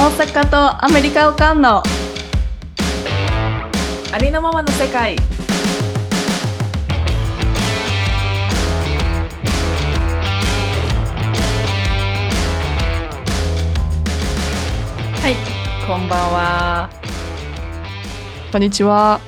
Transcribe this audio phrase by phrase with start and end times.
[0.00, 1.82] 大阪とアメリカをかんの
[4.12, 5.16] ありのままの世界。
[15.16, 15.34] はい。
[15.84, 16.90] こんばんは。
[18.52, 19.20] こんにちは。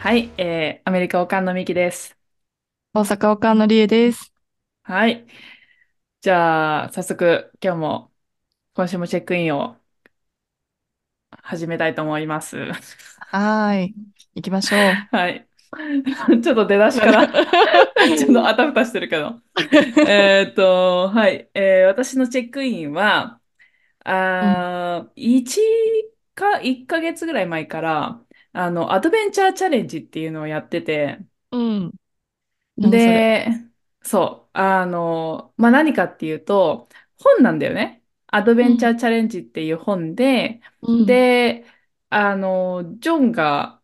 [0.00, 2.18] はい、えー、アメリカおかんのみきです。
[2.94, 4.32] 大阪おかんのりえです。
[4.82, 5.24] はい。
[6.20, 8.10] じゃあ早速今日も
[8.74, 9.79] 今週もチェックインを
[11.50, 12.56] 始めたいと思います。
[13.18, 13.96] はーい。
[14.34, 15.08] 行きましょう。
[15.16, 15.46] はい。
[16.42, 17.28] ちょっと出だしから
[18.16, 19.40] ちょっとあたふたしてるけど。
[20.04, 23.40] えっと、はい、えー私のチェックインは、
[24.04, 31.92] あー、1か1ヶ月ぐらい前から、あの、アドベンチャーチャレンジっていうのをやってて、うん。
[32.78, 33.48] で、
[34.02, 36.88] そう、あの、まあ、何かっていうと、
[37.18, 37.99] 本なんだよね。
[38.30, 41.06] アドベンチャーチャレンジっていう本で、うん。
[41.06, 41.66] で、
[42.10, 43.82] あの、ジョンが、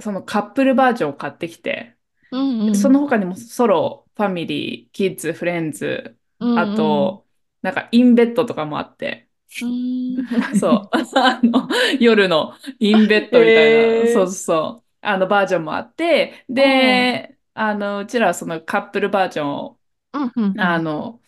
[0.00, 1.98] そのカップルバージョンを買ってきて、
[2.30, 2.74] うんうん。
[2.74, 7.28] その他にもソロ、ファミリー、キッズ、フレンズ、うんあと、
[7.62, 9.28] なんかインベッドとかもあって、
[9.60, 10.26] うん。
[10.54, 11.68] そう、 あの、
[12.00, 14.22] 夜のインベッドみたいな、へー。
[14.22, 19.80] そうそうあのバージョンもあって、で、あの、うちらはそのカップルバージョンを、
[20.12, 20.56] うんうん。
[20.56, 21.22] あの、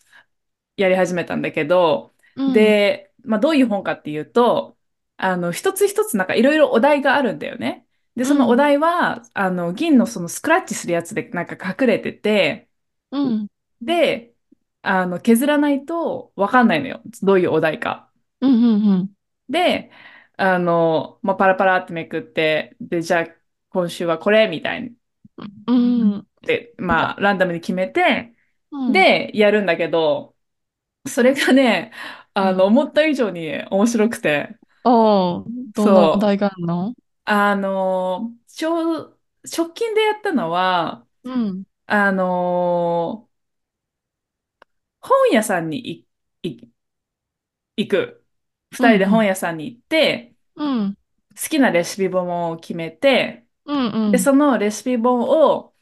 [0.76, 4.76] やり始めたんだけど、うんで、まあ、どういう本かっていうと、
[5.16, 7.86] あの、一つ一つなんかいろいろお題があるんだよね。
[8.16, 12.68] で、そのお題は、あの、銀のそのスクラッチするやつでなんか隠れてて、
[13.10, 13.48] うん
[13.80, 14.34] で、
[14.82, 17.02] あの、削らないとわかんないのよ。
[17.22, 18.10] どういうお題か。
[18.40, 19.16] うんうんうん
[19.48, 19.90] で、
[20.36, 23.26] あの、まあ、パラパラってめくって、で、じゃあ
[23.70, 24.96] 今週はこれみたいに。
[25.66, 28.34] うんで、まあ、ランダムに決めて、
[28.70, 30.35] うんで、やるんだけど、
[31.06, 31.92] それがね、
[32.34, 36.16] あの、思った以上に面白くて、おーどんなそう。
[36.16, 36.94] お題があるの？
[37.24, 41.64] あの、ちょう、直近でやったのは、うん。
[41.86, 43.28] あの、
[45.00, 46.06] 本屋さんにい
[46.42, 46.68] い
[47.76, 48.24] 行く。
[48.72, 50.94] 二人で本屋さんに行って、うん。
[50.94, 54.12] 好きなレシピ本を決めて、うんうん。
[54.12, 55.74] で、そのレシピ本を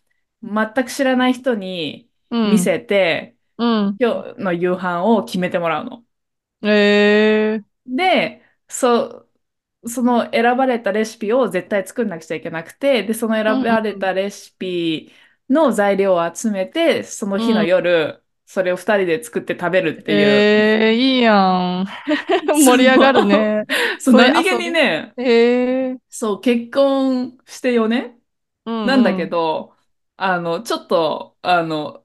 [0.43, 6.05] 全く知らない人に見せて、うん今日の夕飯を決めてもらうの。
[6.63, 9.29] えーで、そ、
[9.87, 15.13] その選ばれたレシピを絶対作んなくちゃいけなくて、で、その選ばれたレシピ
[15.49, 20.19] の材料を集めて、その日の夜、それを二人で作って食べるっていう。
[20.19, 21.35] えー、いいや
[21.83, 21.87] ん。
[22.65, 23.65] 盛り上がるね。
[24.01, 28.21] そ何気にね、えー、そう、結婚して4年
[28.67, 29.75] うんなんだけど、
[30.17, 32.04] あの、ちょっと、あの、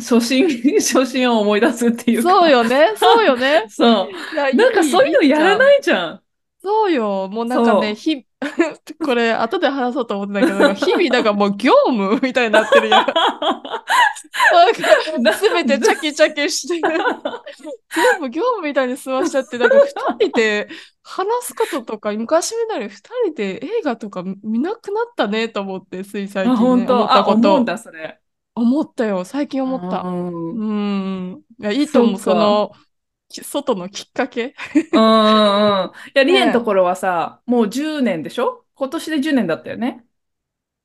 [0.00, 0.48] 初心、
[0.80, 2.30] 初心を思い出すっていうか。
[2.30, 3.66] そうよね、そうよね。
[3.70, 4.56] そう。
[4.56, 5.58] なんかそういうのやらい。
[5.58, 6.20] ないじゃん。
[6.62, 8.26] そうよ、もうなんかね、そうひ、
[9.04, 13.06] これ後で話そうと思ってたけど、日々なんかもう業務みたいになってるやん。
[13.06, 13.14] なん
[15.24, 16.80] か、すべてチャキチャキして、
[17.94, 19.76] 全部業務みたいに済ましちゃって、なんか
[20.18, 20.68] 二人で
[21.02, 27.48] 話すこととか、昔みたいに二人で映画とか見なくなったねと思って、つい最近、あ、ね、本当あ、思ったこと。
[27.48, 28.19] 思うんだ、それ。
[28.60, 30.02] 思ったよ、最近思った。
[30.02, 31.44] うん。
[31.58, 32.72] いや、いいと思う、その、
[33.28, 34.54] き外のきっかけ？
[34.92, 35.90] うんうん。
[35.90, 38.64] いや、 リエねのところはさ、もう10年でしょ？
[38.74, 40.04] 今年で10年だったよね。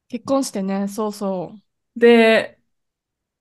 [0.08, 2.00] 結婚してね、そうそう。
[2.00, 2.60] で、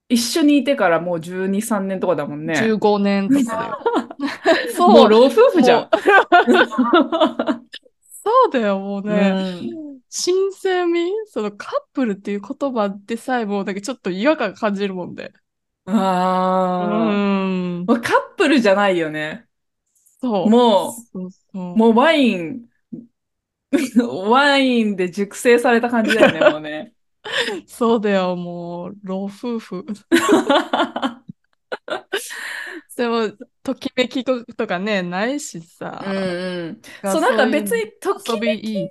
[0.09, 2.55] 一緒にいてからもう12、3年とかだもんね。
[2.55, 3.79] 15年とかだよ。
[4.75, 5.89] そう、もう老夫婦じゃん。
[8.25, 9.59] そうだよ、もうね。
[9.61, 11.11] うん新鮮味？
[11.27, 15.33] そのカップルっていう言葉でさえもうなんかちょっと違和感感じるもんで。
[15.85, 17.81] うああ。
[17.81, 19.45] うカップルじゃないよね。
[20.21, 20.49] そう。
[20.49, 22.65] もそうそうう、もうワイン、
[24.29, 26.93] ワインで熟成された感じだよね、もうね。
[27.67, 29.85] そうだよ、もう、老夫婦。
[32.95, 33.31] でも、
[33.63, 36.01] ときめきとかね、ないしさ。
[36.05, 36.81] うんうん。
[37.01, 38.57] がそう、なんか別に、ときめ。
[38.57, 38.89] き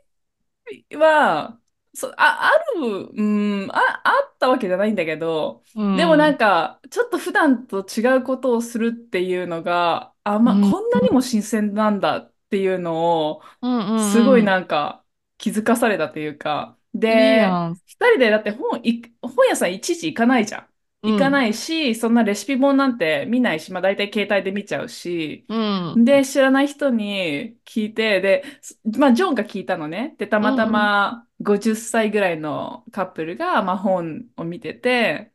[0.96, 1.58] は、
[1.94, 3.22] そう、あ、ある、う
[3.66, 15.04] ん、あ、あったわけじゃないんだけど、うんでもなんか、ちょっと普段と違うことをするっていうのが、あ、まあ、うんこんなにも新鮮なんだっていうのを、うんうんうんすごいなんか
[15.38, 17.46] 気づかされたというか、いいで。
[17.86, 20.73] 二人でだって本い、本屋さんいちいち行かないじゃん。
[21.04, 21.30] 行かい。
[21.30, 26.04] ないし、そんなレシピ本なんて見ないし、まあ大体携帯で見ちゃうし、うん。
[26.04, 30.16] で、知らない人に聞いて、で、すまあジョンが聞いたのね。
[30.18, 35.32] で、たまたま50歳ぐらいのカップルが、まあ本を見てて、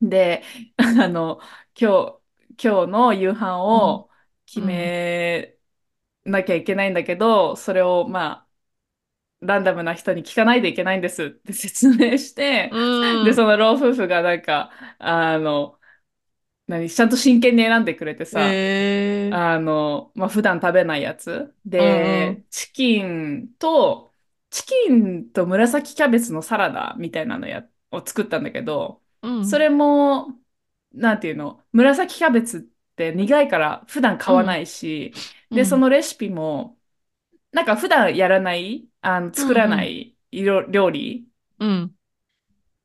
[0.00, 0.42] で、
[0.76, 1.40] あの、
[1.80, 2.20] 今
[2.58, 4.10] 日、今日の夕飯を
[4.46, 5.58] 決め
[6.24, 8.45] なきゃいけないんだけど、それをまあ、
[9.46, 12.76] ランダムな人に聞かないといけないんですって説明して、う
[13.22, 13.46] で、そん。
[13.46, 15.78] の老夫婦がなんか、あの、
[16.66, 21.54] 何、ちゃんと真剣に選んでくれてさ、ええあの、まあ、普段食べないやつ。
[21.78, 22.42] うんうん。
[22.42, 24.14] で、チキンと、
[24.50, 29.42] チキンと紫キャベツのサラダみたいなのや、を作ったんだけど、うん。
[29.42, 30.40] それも、
[30.92, 32.62] なんていうの、紫キャベツっ
[32.96, 34.36] て苦いから普段買うん。
[34.36, 35.14] わないし、
[35.52, 35.88] で、そうん。
[35.88, 36.75] のレシピも、
[37.56, 39.84] なんか普段やらない、あの、う作らなん。
[39.84, 41.26] い料料理
[41.58, 41.96] うん。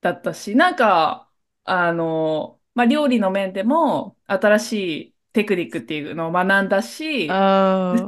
[0.02, 1.30] だったし、なんか、
[1.64, 4.74] あの、まあ、料理の面でも新し
[5.10, 7.46] いテクニックっていうのを学んだし。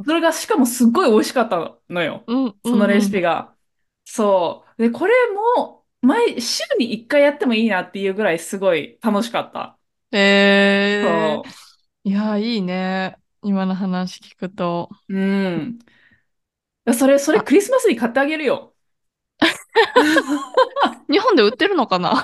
[0.06, 2.24] それがしかもすっごい美味しかったのよ。
[2.28, 2.60] うん。
[2.64, 3.02] うそのレん。
[3.02, 3.02] うん。
[3.02, 3.54] シピが。
[4.06, 4.82] そう。
[4.82, 9.78] で、これも、毎、週に1回やってもいいなっていうぐらいすごい楽しかった。
[10.12, 11.54] ええそ
[12.04, 13.18] いや、いいね。
[13.42, 14.90] 今の話聞くと。
[15.10, 15.16] う。
[15.16, 15.80] うん。
[16.94, 18.74] それ、それあ、クリスマスに買ってあげるよ。
[21.10, 22.24] 日本で売ってるのかな？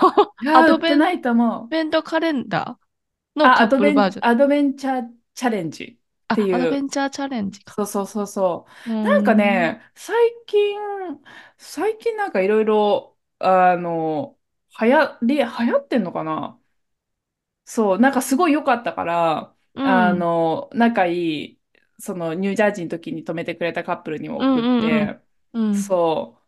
[0.52, 1.70] アドベン、ないと思う。
[1.70, 4.26] ベントカレンダーのバージョン。
[4.26, 5.98] アドベンチャーチャレンジっ
[6.32, 7.78] てあ、アドベいうンチャーチャレンジか。
[7.78, 8.72] そうそうそうそう。
[8.86, 9.36] うーなんかん。
[9.36, 10.16] ね、最
[10.48, 10.80] 近、
[11.58, 14.38] 最近なんかいろいろ、あの、
[14.82, 16.60] 流行り、流行ってんのかな？
[17.66, 20.30] そう、なんかすごい良かったから、あうん。
[20.30, 21.14] の、仲い
[21.54, 21.59] い、
[22.00, 25.14] そのニュージャージーの時に泊めてくれたカップルにもうん送っうんうん。
[25.14, 25.20] て、
[25.54, 25.94] うん。
[25.94, 26.42] そ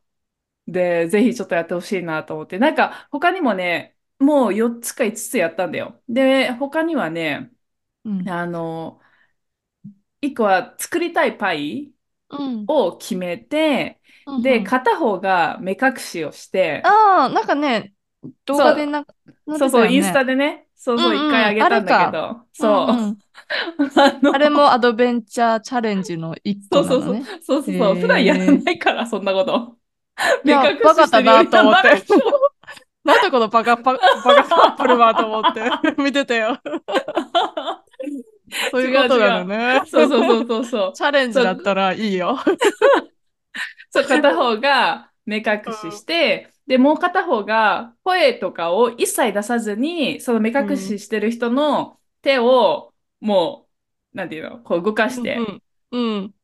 [0.68, 0.72] う。
[0.72, 2.60] で、ぜひちょっとやってほしいなと思って。
[2.60, 6.02] なんか他にもね、もう4つか5つつやったんだよ。
[6.10, 7.52] で、他にはね、
[8.04, 8.28] うん。
[8.28, 9.02] あの、
[10.22, 11.94] 1個は作りたいパイ
[12.30, 12.68] うん。
[12.68, 14.02] を決めて、
[14.38, 14.72] で、うんうん。
[14.72, 17.94] 片方が目隠しをして、ああ、なんかね、
[18.46, 19.06] 動画そう、でな、
[19.48, 20.12] 載ってそうそう、インス。
[20.12, 21.52] タでね、そううそう、一回んうん。
[21.52, 22.08] ああげたんだけ。
[22.08, 23.20] ど、うそう、んうん。
[24.30, 27.26] あれもアドベンチャーチャレンジの一そうそうそう、個なのね。
[27.42, 28.46] そうそうそう、普段やら。
[28.48, 29.78] ないから、そんなこと。
[30.44, 31.84] 目隠ししてるよりはと思って。
[31.84, 32.52] バカでしょ。
[33.04, 35.62] なんだこのバカパ、バカカップルはと思って
[36.02, 36.60] 見てたよ。
[38.72, 39.20] そう違いうこと。
[39.20, 39.82] なのね。
[39.86, 40.94] そうそうそうそうそう。
[40.94, 42.38] チャレンジそう、だったらいいよ。
[43.90, 50.72] そう、片方が目隠しして、で、もう片方が声とかを一切出さずに、その目うん。
[50.72, 52.91] 隠ししてる人の手を、
[53.22, 53.70] も
[54.14, 55.50] う、なんていうの、こう動かして。
[55.50, 56.22] うんうん。
[56.22, 56.36] うん。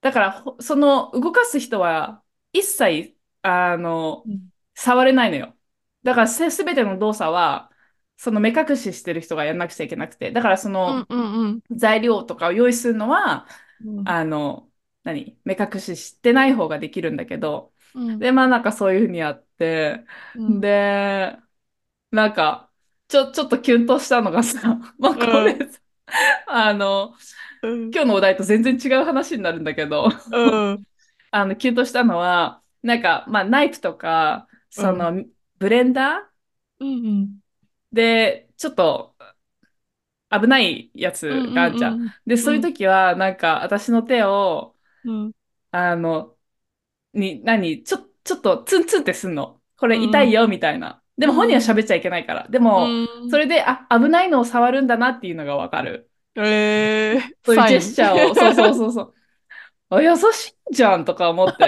[0.00, 2.22] だから、ほその動かす人は
[2.52, 5.56] 一切、あの、うん触れないのよ。
[6.02, 7.70] だからせ、すべての動作は、
[8.16, 10.30] その目隠ししてる人がやんなくちゃいけなくて。
[10.32, 13.46] だから、そうんのうん材料とかを用意するのは、
[13.84, 14.04] うん。
[14.04, 14.70] あの、
[15.04, 15.38] 何？
[15.44, 21.38] 目隠ししてない方ができるんだけど、うんで、まあなんかそういうふうにやって、うんで、
[22.10, 22.72] なんか、
[23.08, 25.80] ちょ、ちょっとキュンとしたのがさ、 まあこれうんさ、
[26.46, 27.14] あの、
[27.62, 27.94] うん。
[27.94, 30.84] 今日のお題と全然違う話になるんだけど、うん。
[31.30, 34.88] あの、キュンとしたのは、なんか、まあナイフとか、うん。
[34.88, 35.24] その、
[35.58, 36.84] ブレンダー？
[36.84, 37.40] うん
[37.92, 39.16] で、ちょっと
[40.30, 41.98] 危ないやうんつがあるじゃん。
[42.02, 45.34] うんで、そういううん時は、なんか、私の手を、うん。
[45.72, 46.38] あの、
[47.14, 49.62] に、何、ちょ、ちょっとツンツンってすんの。
[49.78, 50.34] これ痛いうん。
[50.34, 51.03] よ、みたいな。
[51.16, 52.48] でも本人はうん喋っちゃいけないから。
[52.48, 56.10] でうも、そんれで、あ、危ないのを触るんだなっていうのがわかる。
[56.36, 57.80] えー、そういうジェ。
[57.80, 59.14] スチャーを、 そうそうそうそう。
[59.90, 61.64] あ、優しいじゃんとか思って。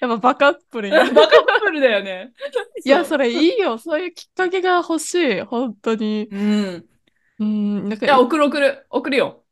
[0.00, 1.04] やっぱバカップルや。
[1.12, 2.32] バカップルだよね。
[2.84, 3.78] いや、それいいよ。
[3.78, 5.40] そういうきっかけが欲しい。
[5.42, 6.28] 本当に。
[6.30, 6.86] うん。
[7.38, 8.86] うん、なんか、いや、い送る送る。
[8.90, 9.44] 送るよ。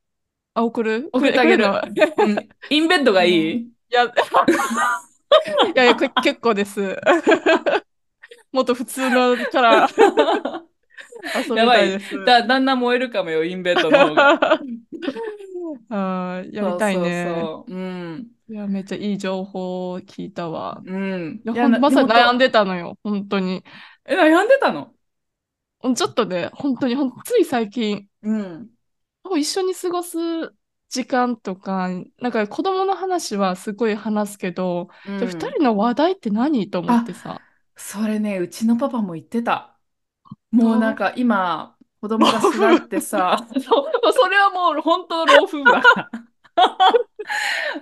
[0.54, 1.10] あ、送る？
[1.12, 1.64] く送ってあげる。
[2.16, 2.48] うん。
[2.70, 6.96] インベッドがいうんい いや、いや結構です。
[8.52, 9.88] もっと普通のから
[11.34, 11.80] 遊びやばい。
[11.80, 12.14] たいです。
[12.24, 14.32] だ、だんだん燃えるかもよ、インベッドの方が。
[15.90, 17.50] あー、やりたいね。
[17.50, 17.74] そう。
[17.74, 17.76] う
[18.16, 18.30] ん。
[18.48, 20.82] いや、めっちゃいい情報を聞いたわ。
[20.84, 20.92] う
[21.30, 21.46] ん。
[21.52, 22.38] いや、まさに悩ん。
[22.38, 22.98] でたのよ。
[23.02, 23.64] 本当に。
[24.04, 24.94] え、悩んでたの？
[25.82, 28.70] うんちょっとね、本当に、ほん、つい最近、うん。
[29.38, 30.16] 一緒に過ごす
[30.88, 31.88] 時間とか、
[32.20, 35.56] なんか子供の話はすごい話すけど、うじゃあ二ん。
[35.56, 36.70] 人の話題って何？
[36.70, 37.42] と思ってあ、さ。
[37.78, 39.78] それね、うちのパパも言ってた。
[40.52, 43.58] もうなんと、か今、子老供が巣立っ夫てさ、そ
[44.10, 46.10] うそれはもう本当老夫婦だから。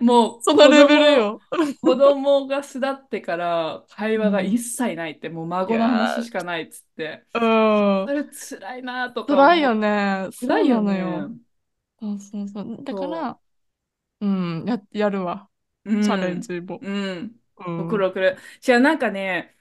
[0.01, 1.41] もう子そのレベル供、よ。
[1.83, 4.61] 子供が巣立ってから会話が一うん。
[4.61, 8.07] 切ないって、もうい孫の話やしかないっつって、ー、うん。
[8.07, 9.75] それ辛いなとか辛いよ。
[9.75, 10.29] ね。
[10.31, 11.31] そう辛いよなのよ。
[11.31, 11.39] ね。
[12.01, 12.85] そうそうそう。
[12.85, 13.41] だかそら、
[14.21, 15.51] うん、や、やるわ。
[15.85, 15.91] う。
[15.93, 16.41] うチャレンん。
[16.41, 16.79] ジも。
[16.83, 16.91] う
[17.23, 17.41] ん。
[17.67, 17.77] うん。
[17.77, 18.39] 送る送る。
[18.61, 19.56] じゃあなんかね、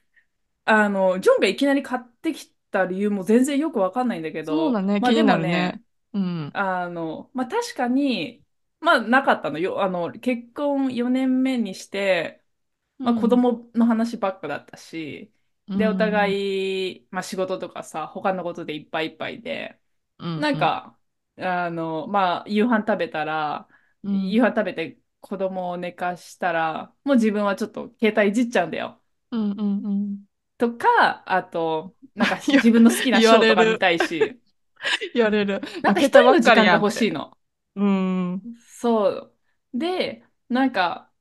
[0.65, 5.01] あの、ジョンがいきなり買ってきた理由も全然よくわかんないんだけど、そうだね。
[5.01, 5.81] まあで気になもね、るね。
[6.13, 6.53] うん。
[6.53, 8.45] あの、まあ確かに、
[8.79, 9.83] まあなかったのよ。
[9.83, 12.43] あの、結婚4年目にして、
[13.03, 13.37] まあ子うん。
[13.37, 15.33] 供の話ばっかだったし、
[15.67, 16.37] うで、お互ん。
[17.01, 19.79] い、まあ仕事とかさ、他のことでいっぱいいっぱいで。
[20.35, 20.99] なんか、
[21.37, 23.67] あの、まあ夕飯食べたら、
[24.03, 24.31] うん。
[24.31, 29.01] 夕飯食べて子供を寝かしたら、もう自分はちょっと携帯いじっちゃうんだよ。
[29.31, 29.51] うん。
[29.51, 30.25] うん。
[30.59, 33.77] うんとか、あと、なんか 自分の好きな言ショーとか見。
[33.77, 34.39] たいし、
[35.13, 35.61] 言われる。
[35.81, 36.73] なんか一人の時間が。
[36.73, 37.37] 欲しいの。
[37.75, 38.43] うん。
[38.57, 39.37] そう。
[39.73, 41.11] で、なんか、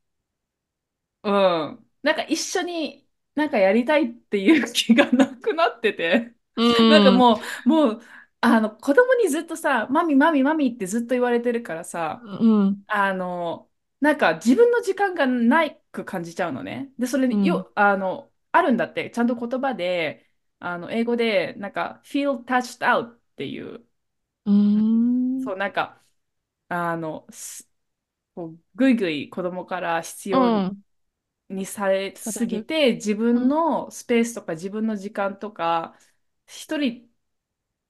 [1.22, 1.84] うん。
[2.02, 6.34] なんか一緒になんかやりたいっていう気がなくなってて。
[6.56, 7.28] うなんかん。
[7.28, 8.02] もう、もう、
[8.40, 12.84] あの、子供にずっとさ、マミマミマミってずっと言われてるからさ、うん。
[12.88, 16.92] あの、なんか自分の時間がないく感じちゃうのね。
[16.98, 17.40] で、それうん。
[17.40, 20.26] によ、あの、あるんだって、ちゃんと言葉で、
[20.60, 23.86] あの、英語で、なんか、feel touched out っていう、
[24.46, 25.14] うん。
[25.38, 26.02] そう、なんか、
[26.68, 27.70] あの、す
[28.34, 30.84] こうぐいぐい子供から必う要ん。
[31.50, 32.46] にされす。
[32.46, 33.48] ぎて、自分うん。
[33.48, 35.98] のスペースとか自分の時間とか、
[36.46, 37.10] 一人っ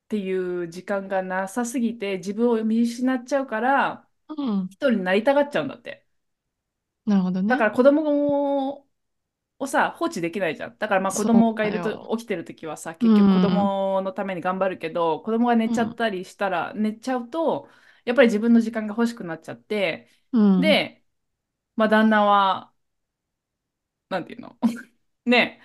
[0.09, 4.71] ていう時間がなさすぎて、自分を見失っちゃうから、うん。
[4.71, 6.07] 一人になりたがっちゃうんだって。
[7.07, 7.47] なるほどね。
[7.47, 8.84] だから子供
[9.59, 10.79] をさ、放置できないじゃん。
[10.79, 12.17] だからまあ子供がいると。
[12.19, 13.75] 起きてるときはさ、う結局子ん。
[13.81, 15.73] 供のために頑張るけど、子供が寝うん。
[15.73, 17.69] ちゃったりしたら、寝ちゃうと、
[18.05, 20.85] やっぱり自分の時間が欲しくなっちゃって、うん。
[20.85, 21.05] で、
[21.77, 22.75] まあ旦那は、
[24.09, 24.59] なんていうの？
[25.27, 25.61] ね、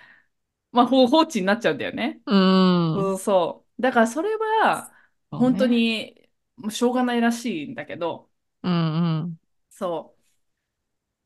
[0.72, 2.22] まあ放放置になっちゃうんだよね。
[2.26, 3.08] うん。
[3.08, 3.82] そうそう。
[3.82, 4.94] だからそれは、
[5.32, 5.66] 本当。
[5.68, 8.30] に、もうしょうがないらしいんだけど、
[8.62, 9.38] うん。
[9.70, 10.20] そう。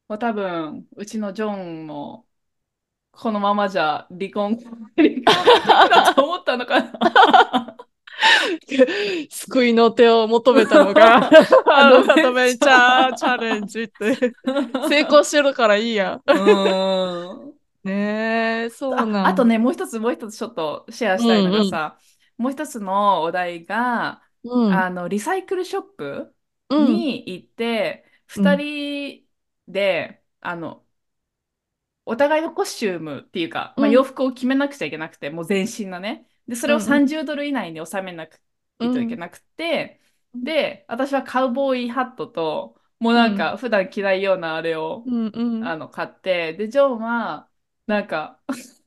[0.08, 2.28] まあ、多分、うちのジョンも、
[3.16, 4.56] このままじゃ離婚、
[4.96, 5.52] 離婚
[6.14, 7.76] と思ったのかな。
[9.30, 11.34] 救いの手を求めたのが
[11.72, 13.66] アドアドベンチャーチャレンー。
[13.66, 14.34] ジって
[14.82, 16.20] 成功してるからいいや。
[16.32, 17.54] うーん。
[17.84, 19.28] ねえ、そうあ、な。
[19.28, 21.60] あとね、もう一つ、もう一つちょっとシェアうしたいのんうん。
[21.60, 21.98] がさ、
[22.36, 24.84] もう一つのお題が、うん。
[24.84, 26.36] あの、リサイクルショップ
[26.68, 27.04] うん。
[27.04, 28.66] に行って、二うん。
[29.16, 29.28] 人
[29.68, 30.83] で、あの、
[32.06, 34.04] お互いのコスチュームっていうか、まあ、洋うん。
[34.04, 36.28] 服を決めなくちゃいけなくて、もう全身のね。
[36.46, 37.04] で、それをうん。
[37.04, 38.40] 30ドル以内に収めなく
[38.78, 38.88] うん。
[38.88, 40.00] いといけなくて、
[40.34, 43.34] で、私はカウボーイハットと、もうなんうん。
[43.34, 45.26] か普段着ないようなあれをうん。
[45.34, 45.70] うん。
[45.70, 47.50] あの買って、で、ジョンは、
[47.86, 48.42] なんか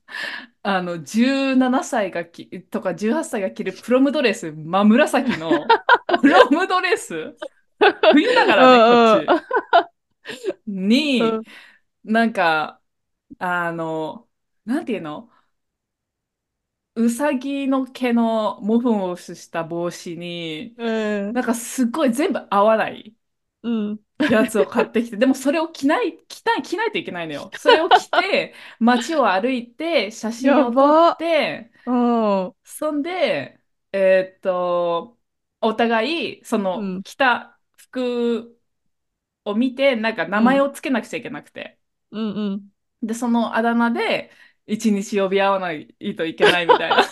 [0.62, 5.78] あの、17歳がき、とか18歳が着るプロムドレス、真紫の
[6.20, 7.38] プロムドレス、
[8.10, 9.28] 冬だからね、こっうん。
[9.28, 9.38] ち
[10.66, 11.44] に、うん。
[12.04, 12.82] なんか、
[13.38, 14.28] あの、
[14.64, 15.30] なんていうの？
[16.94, 20.90] うさぎの毛のモフモフした帽子に、う
[21.32, 21.32] ん。
[21.32, 23.16] なんかすっごい全部合わない
[23.62, 24.00] うん。
[24.28, 27.50] やつを買ってきて、でもそれを着ない、着たい、着ないといけないのよ。
[27.54, 31.18] それを着て、街を歩いて、写真やを撮っば。
[31.18, 31.92] て、う
[32.48, 32.54] ん。
[32.64, 33.60] そんで、
[33.92, 35.18] えーっと、
[35.60, 37.04] お互い、その、うん。
[37.04, 38.60] 着た服
[39.44, 40.58] を見て、なんか名うん。
[40.58, 41.78] 前をつけなくちゃいけなくて。
[42.10, 42.32] うん。
[42.34, 42.70] うん。
[43.02, 44.30] で、そのあだ名で、
[44.66, 47.04] 一日呼び合わないといけないみたいな。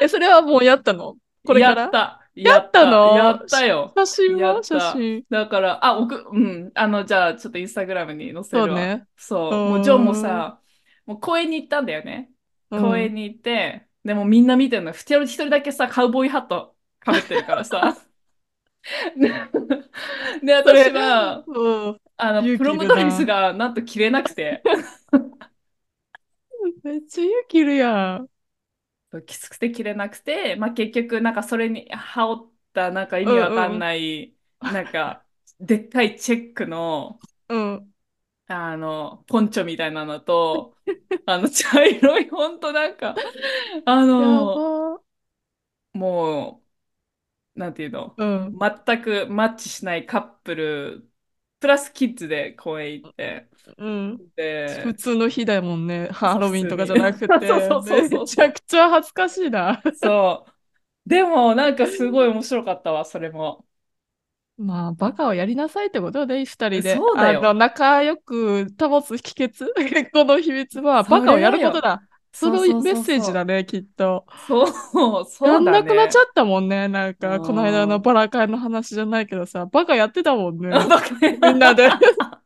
[0.00, 1.16] え、それはもうやったの？
[1.46, 1.82] これやから？
[1.82, 2.18] やった。
[2.34, 2.80] やったった。
[2.80, 3.92] やのったよ。
[3.96, 4.62] 写真やは。
[4.62, 5.24] 写真。
[5.30, 6.70] だから、あ、送、うん。
[6.74, 8.68] あの、じゃあ、ちょっとインスタグラムに載せるわ。
[8.68, 9.04] そうね。
[9.04, 9.52] うそう。
[9.52, 10.14] もう、ジョンも。
[10.14, 10.60] さ、
[11.06, 12.30] もう公園に行ったんだよね。
[12.70, 12.82] うん。
[12.82, 14.92] 公園に行って、でもみんな見てるの。
[14.92, 17.96] 一人一人だけさ、カウボーイハットかぶってるからさ。
[20.42, 22.00] で、私は、うん。
[22.18, 23.24] あの、プロムドレス。
[23.26, 24.62] がなんと着れなくて、
[26.82, 28.28] めっちゃ勇気いるやん。
[29.26, 33.80] きつくて着れなくて、まあ、結局、なんかそれに羽織ったなんか意う味わかんんうん。
[33.80, 34.34] ない、
[34.68, 35.26] なんか、
[35.60, 37.92] でっかいチェックの、うん。
[38.46, 40.76] あの、ポンチョみたいなのと、
[41.26, 43.22] あの、茶色い、ほんとなんか、
[43.86, 45.00] あやの、ば。
[45.92, 46.62] も
[47.56, 48.60] う、なんていうの、うん。
[48.86, 51.07] 全くマッチしないカップル、
[51.60, 53.48] プラスキッズで公園行って、
[53.78, 54.22] うん。
[54.66, 56.08] 普で、通の日だもんね。
[56.08, 56.68] ハロウィン。
[56.68, 57.46] とかじゃなくそうて。
[57.62, 59.82] そうそうめそうそちゃくちゃ恥ずかしいな。
[59.92, 59.96] う。
[59.96, 60.46] そ
[61.06, 61.10] う。
[61.10, 63.66] でも、なんかすごい面白かったわ、それも。
[64.56, 67.04] まあ、バカをやりなさいってことで、二人で。
[67.04, 67.54] そうだよ。
[67.54, 71.50] 仲良く保つ秘訣、 結婚の秘密は、バそカをや。
[71.50, 72.07] ることだ。
[72.32, 72.96] そのメッ。
[72.96, 74.26] セージだね、きっと。
[74.46, 74.64] そ
[75.22, 76.22] う、そうやんなくなっちゃ。
[76.24, 76.88] ったもんね。
[76.88, 78.00] なんうか、この間のん。
[78.00, 80.78] バラ会の話じゃないけどさ、バカやってたもんあ、
[81.20, 81.38] ね。
[81.40, 81.90] みんなで。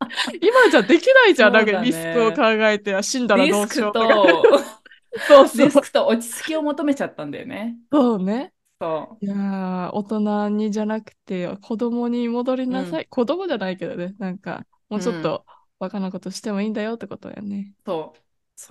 [0.41, 1.53] 今じゃできないじゃん。
[1.53, 2.63] なんかリスクを考ね。
[2.69, 4.27] えて、死んだらどうしようとか。
[4.47, 4.59] と、
[5.19, 5.69] そうそう。
[5.69, 7.77] リスクと落ち着きを求めちゃったんだよね。
[7.91, 8.55] そうね。
[8.81, 12.69] そいやー、大人にじゃなくて、子供に戻り。
[12.69, 13.09] なさい。
[13.09, 14.15] 子供じゃないけどね。
[14.19, 15.03] なんか、もううん。
[15.03, 15.47] ちょっと
[15.79, 17.75] バカなことしてもいいんだよってことやね。
[17.87, 18.19] そう。
[18.19, 18.22] そ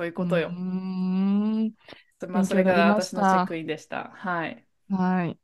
[0.03, 0.49] ういうことよ。
[0.49, 1.73] ん。
[2.27, 3.43] まあ、勉それが強になりま私のチェッ。
[3.43, 4.11] クインでした。
[4.15, 4.67] はい。
[4.89, 5.39] はい。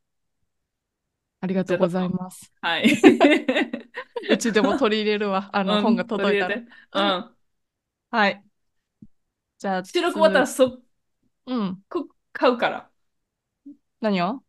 [1.41, 1.87] ありがとうご。
[1.87, 2.53] ざいます。
[2.61, 2.89] はい。
[4.29, 5.49] うちでも取り入れるわ。
[5.53, 6.55] あの、本がうん、取届いたら。
[6.55, 6.71] り入れて。
[6.93, 7.37] うん。
[8.11, 8.43] はい。
[9.59, 10.83] じゃあ、収録終わったらつ、そ
[11.45, 11.83] うん。
[11.89, 12.91] こ買うから。
[14.01, 14.43] 何を？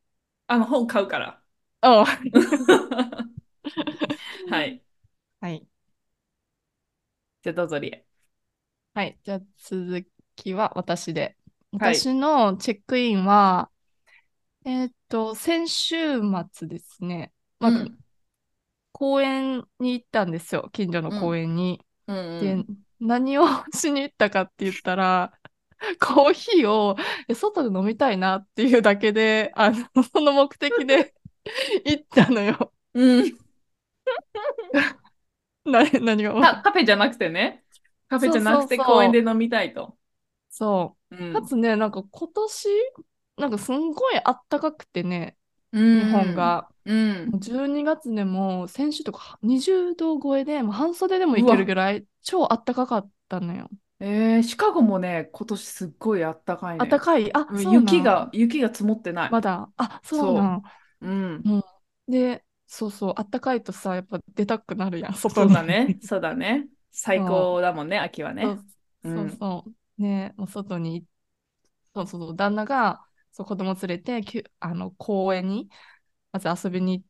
[0.46, 1.42] あの本買うから。
[1.82, 2.04] おう
[4.46, 4.82] はい。
[5.40, 5.68] はい。
[7.42, 8.06] じゃあどうぞりえ。
[8.98, 9.16] はい。
[9.22, 11.36] じゃあ、続きは私で。
[11.78, 11.96] はい。
[11.98, 13.70] 私のチェックインは、
[14.64, 15.96] えーっと、先週
[16.52, 17.32] 末ですね。
[17.60, 17.98] まあ、うん。
[18.90, 20.68] 公園に行ったんですよ。
[20.72, 21.20] 近所のうん。
[21.20, 21.80] 公園に。
[22.08, 22.66] うんうで、ん。
[22.98, 25.32] 何をしに行ったかって言ったら、
[26.00, 26.96] コーヒーを
[27.28, 31.14] え外で飲みたいなっていうだけで、あの、その目的で
[31.86, 32.72] 行ったのよ。
[32.94, 33.38] うん。
[35.64, 37.64] な、何が、カ、カフェじゃなくてね。
[38.08, 39.28] カフェじゃなくそうそうて公園でそう。
[39.30, 39.96] 飲みたいと。
[40.50, 41.16] そう。
[41.28, 41.48] かうん。
[41.48, 42.68] つね、なんか今年、
[43.36, 45.38] なんかすんごいあったかくてね、
[45.72, 46.34] う日本ん。
[46.34, 46.70] が。
[46.84, 47.38] うん。
[47.38, 51.66] 12月でも先週とか20度超えで、もう半袖でもいける。
[51.66, 53.68] ぐらい超あったかかったのよ。
[54.00, 56.80] えー、シカゴもね、今年すっごいあったかいね。
[56.80, 57.32] あったかい？
[57.36, 58.32] あ、うんそうな雪が、ん。
[58.32, 59.30] 雪が積もってない。
[59.30, 59.72] まだ。
[59.76, 60.62] あ、そうなそん。
[61.02, 61.06] う。
[61.08, 61.50] うん。
[61.50, 61.62] うん。
[62.08, 65.52] で、そうそう、あったかいとさ、やっぱ出たくなるやん、外そうに。
[65.52, 65.98] だね。
[66.02, 66.68] そうだね。
[66.90, 68.62] 最高だもんね、秋はね。
[69.02, 69.64] そうそ
[69.98, 70.02] う。
[70.02, 71.06] ね、もう外に、
[71.94, 75.70] そうそうそう、旦那が、そう、子供連れて、きゅ、あの、公園に、
[76.32, 77.06] まず遊びに行っ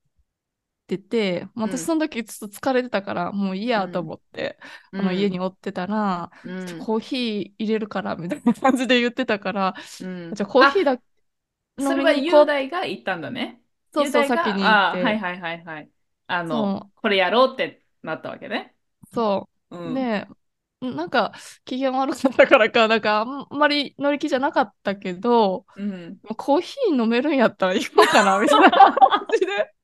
[0.88, 1.78] てて、まあうん。
[1.78, 4.06] 私その時ちょっと疲れてたから、もういいやとうん。
[4.06, 4.58] 思って、
[4.92, 5.40] うあの、家にん。
[5.40, 6.30] おってたら。
[6.78, 10.37] コーヒー入れるから、みたいな感じで言ってたから、うん。
[10.37, 11.02] じゃあコーヒーあ、だ、
[11.78, 12.12] 飲それは。
[12.12, 13.62] 雄大が言ったんだね。
[13.97, 15.92] 雄そうそう、先に行って、はいはいはい。
[16.26, 18.76] あの、そこれやろうってなったわけね。
[19.02, 19.92] う、そうう。
[19.94, 19.94] ん。
[19.94, 20.26] で、
[20.81, 26.20] なんか機嫌悪かったからか、なんかあんまり乗り気じゃなかったけど、うん。
[26.38, 29.00] コーヒー飲めるんやったら行こうかな、みたいな感
[29.31, 29.74] じで、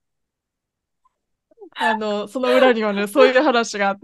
[1.78, 4.02] あの、その裏にはね、そういう話があって、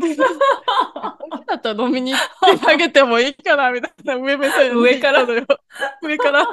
[1.47, 5.47] だったら飲みに行ってあげてもいいかな、みたいな上目線で上からのよ。
[6.01, 6.47] 上から。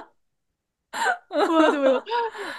[1.30, 2.04] まあでも、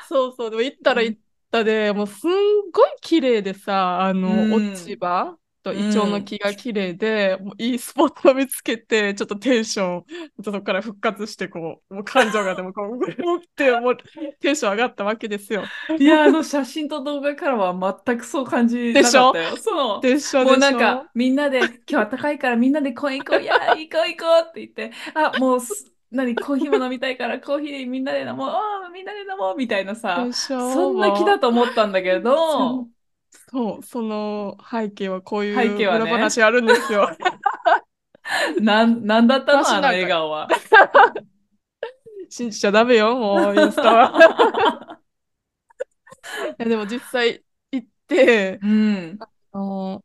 [0.00, 1.22] そうそう、でも行ったら行っうん。
[1.50, 4.98] たで、もうすんごい綺麗でさ、あうの、落ちん。
[4.98, 5.38] 葉
[5.72, 6.24] とうイチョウのん。
[6.24, 10.04] 木が綺麗で、もういいスポットを見つけて、ちょっとテンション、
[10.44, 13.96] そこから復活して、こう、もう感情がでもこう、 うって、もう
[14.40, 15.72] テンション上がったわけですよ。
[15.98, 19.56] いや、あの写真と動画からは全くそう感じでしょなかったよ。
[19.56, 20.08] そう。
[20.10, 20.44] でしょ？
[20.44, 20.72] もうでしょ？
[20.72, 30.94] なんか、みんなで、今日暖かいからみんなで公園行こう、 いやー、行こう行こうって言って、あ、もうす、何、コーヒーも飲みたいからコーヒーみんなで飲もう、あーみんなで飲もうみたいなさ、そょ？
[30.94, 32.88] んな気だもと思ったんだけど、
[33.30, 37.08] そう、その背景はこう背景いう裏はね、話あるんですよ。
[38.60, 40.48] なん、なんだったのあの笑話なんか顔は。
[42.30, 45.00] 信じちゃダメよ、もうインスタは。
[46.58, 49.18] いやでも実際行って、うん、
[49.52, 50.04] あの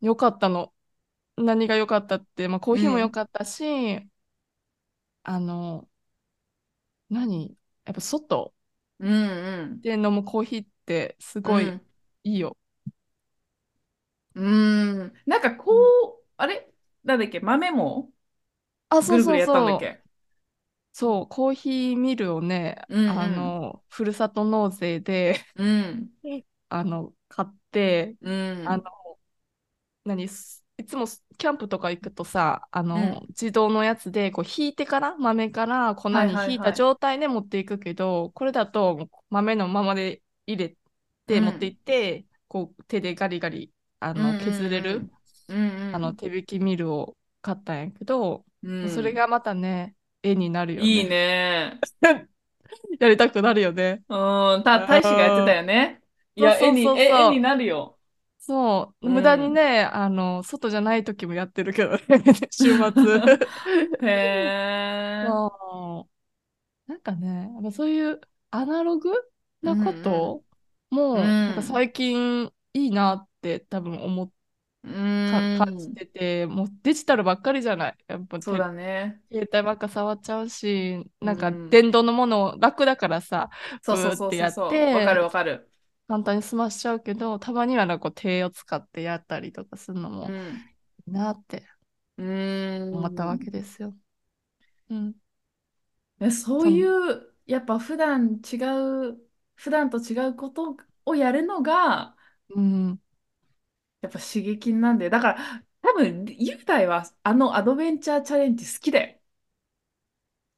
[0.00, 0.72] 良かったの。
[1.36, 3.64] 何が良かったって、まあ、コーヒーも良うん、かったし、
[5.22, 5.88] あの、
[7.10, 7.56] 何？
[7.84, 8.54] やっぱ外
[8.98, 11.86] うん、うん、で飲むコーヒーってすごいうん。
[12.26, 12.56] いいよ。
[14.34, 15.12] うーん。
[15.26, 16.72] なんかこうんう、あれ？
[17.04, 17.40] なんだっけ？
[17.40, 18.12] 豆も？
[18.88, 19.96] あ、そうそうぐるぐるやったんだっそう。
[19.96, 20.02] け？
[20.92, 23.56] そう、コーヒーミルをね、うんうあん。
[23.56, 26.10] の、ふるさと納税でうん。
[26.68, 28.30] あの、買って、う
[28.62, 28.90] あの、ん。
[30.04, 30.28] 何？
[30.28, 31.06] すいつも
[31.38, 33.30] キャンプとか行くとさ、あの、うん。
[33.30, 36.84] 自動のやつで、こう、ひいてから、豆から粉はいにひいたはいはい。
[36.84, 40.76] 状態で持っていくけど、これだと、豆のままで入れ
[41.26, 41.74] て、持っていうん。
[41.74, 45.10] って、こう、手でガリガリ、あの、削れる、
[45.92, 46.16] あの、うん。
[46.16, 48.76] 手引きミルを買ったんやけど、うん。
[48.88, 51.08] それがまたね、絵になるよいいね。
[51.08, 51.82] ね。
[53.00, 54.04] やりたくなるよね。
[54.08, 54.62] うん。
[54.64, 56.02] た、大使がやってたよね。
[56.36, 57.40] いや、絵に。
[57.40, 57.98] なるよ。
[58.38, 59.60] そう、う無駄にん。
[59.60, 61.98] ね、あの、外じゃない時もやってるけどね、
[62.50, 62.84] 週末。
[64.02, 64.56] へえ。
[65.20, 66.08] そ
[66.88, 66.92] う。
[66.92, 69.10] なんかね、やっぱそういうアナログ
[69.64, 70.45] うなこんとうん。
[70.90, 71.76] も、なんかうん。
[71.76, 74.32] 最近いいなって多分思っ
[74.84, 74.88] う
[75.24, 75.96] か感じん。
[75.96, 77.98] てて、もうデジタルばっかりじゃない。
[78.08, 79.22] やっぱそう手、だね。
[79.32, 81.70] 携帯ばっか触っちゃうし、うなんかん。
[81.70, 83.50] 電動のもの楽だからさ、
[83.86, 84.92] ブそうそうそうーってやっそうそう。
[84.92, 85.70] わかるて、わかる。
[86.08, 90.68] 簡単に済ましちゃうけど、たまにはなんかこう手を使ってやったりとかするのもうん。
[91.06, 91.66] いいなって
[92.18, 92.26] うー
[92.90, 93.52] 思ったわけん。
[93.52, 93.94] ですよ。
[94.90, 95.14] うん。
[96.20, 98.56] え、そういう、やっぱ普段違
[99.12, 99.18] う
[99.56, 102.16] 普段と違うことをやるのが、
[102.48, 103.00] うん。
[104.00, 109.18] やっぱ刺激なんで、だから、多分、雄大はあのアドベンチャーチャレンジ好きだよ。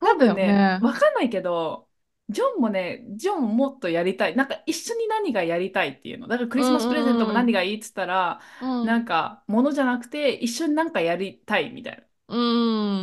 [0.00, 0.80] 多分ね、ね。
[0.80, 1.88] わかんないけど、
[2.28, 4.36] ジョンもね、ジョンもっとやりたい。
[4.36, 6.28] なんか一緒に何がやりたいっていうの。
[6.28, 8.82] だからクリスマうんスプレゼントもうん何がいいっつったら、うん。
[8.82, 8.90] うん。
[8.90, 12.04] なんか物じゃなくて一緒に何かやりたいみたいな。
[12.28, 12.36] う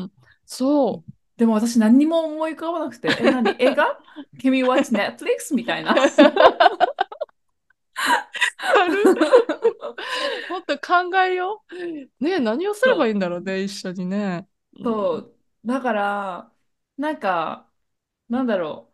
[0.06, 0.12] ん。
[0.46, 1.15] そう。
[1.38, 3.56] でも私何にも思い浮かばなくて、え、何？
[3.60, 4.00] 映画
[4.40, 5.54] ?Can we watch Netflix?
[5.54, 5.94] みたいな。
[10.50, 11.76] もっと考えよう。
[12.24, 13.20] ねえ、何をすればいいん。
[13.20, 14.48] だろうね、一緒にね。
[14.80, 14.86] うん。
[14.86, 15.38] そう。
[15.66, 16.52] だから、
[16.98, 17.72] なんか、
[18.30, 18.94] なんだろ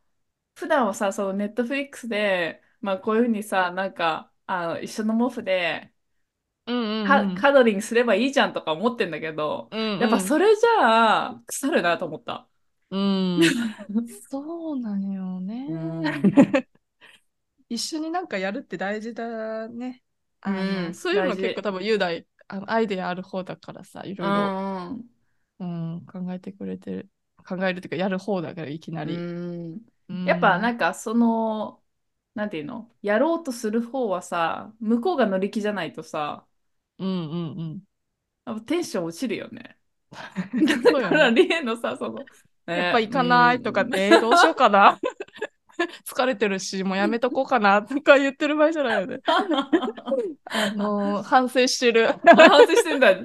[0.58, 0.60] う。
[0.60, 5.94] 普段はさ、そのネットフリックスで、まあこういうふうにさ、なんか、あの、一緒の毛布で、
[6.66, 7.48] うんうんカ、うん。
[7.48, 10.38] カドリングすればいいじゃんとか思ってんだけど、うんやっぱうん。
[10.38, 12.48] それじゃあ、腐るなと思った。
[12.90, 13.56] うん。
[14.30, 15.74] そうなのようね。
[15.74, 16.66] ん。
[17.70, 20.04] 一緒になんかやるって大事だね。
[20.46, 21.62] うあの、ん、そういうの結構。
[21.62, 24.56] 多分雄大、あのアイデアある方だからさ、いうろいろ、
[24.96, 25.10] ん、
[25.60, 27.12] うん、考えてくれてる。
[27.48, 29.26] 考えるっていうか、やる方だから、いきなうり。
[29.76, 29.86] ん。
[30.10, 30.74] うやっぱなん。
[30.74, 31.84] んかその、
[32.34, 32.96] なんていうの？
[33.02, 36.48] やろうとする方はさ、向こうが乗り気じゃないとさ、
[37.06, 37.84] うんうんうん。
[38.46, 39.78] やっぱテンション落ちるよね。
[40.56, 41.32] だから、そうよね。
[41.34, 42.26] リエのさ、その、
[42.68, 44.20] え、 うやっぱ行かないとかって、えー、ん。
[44.20, 45.00] どうしようかな。
[46.06, 49.20] 疲れてるし、もうやめとこうかなとか言ってる場合じゃないよね。
[50.46, 52.10] あのー反省してる。
[52.36, 53.16] あ、反省してんだ。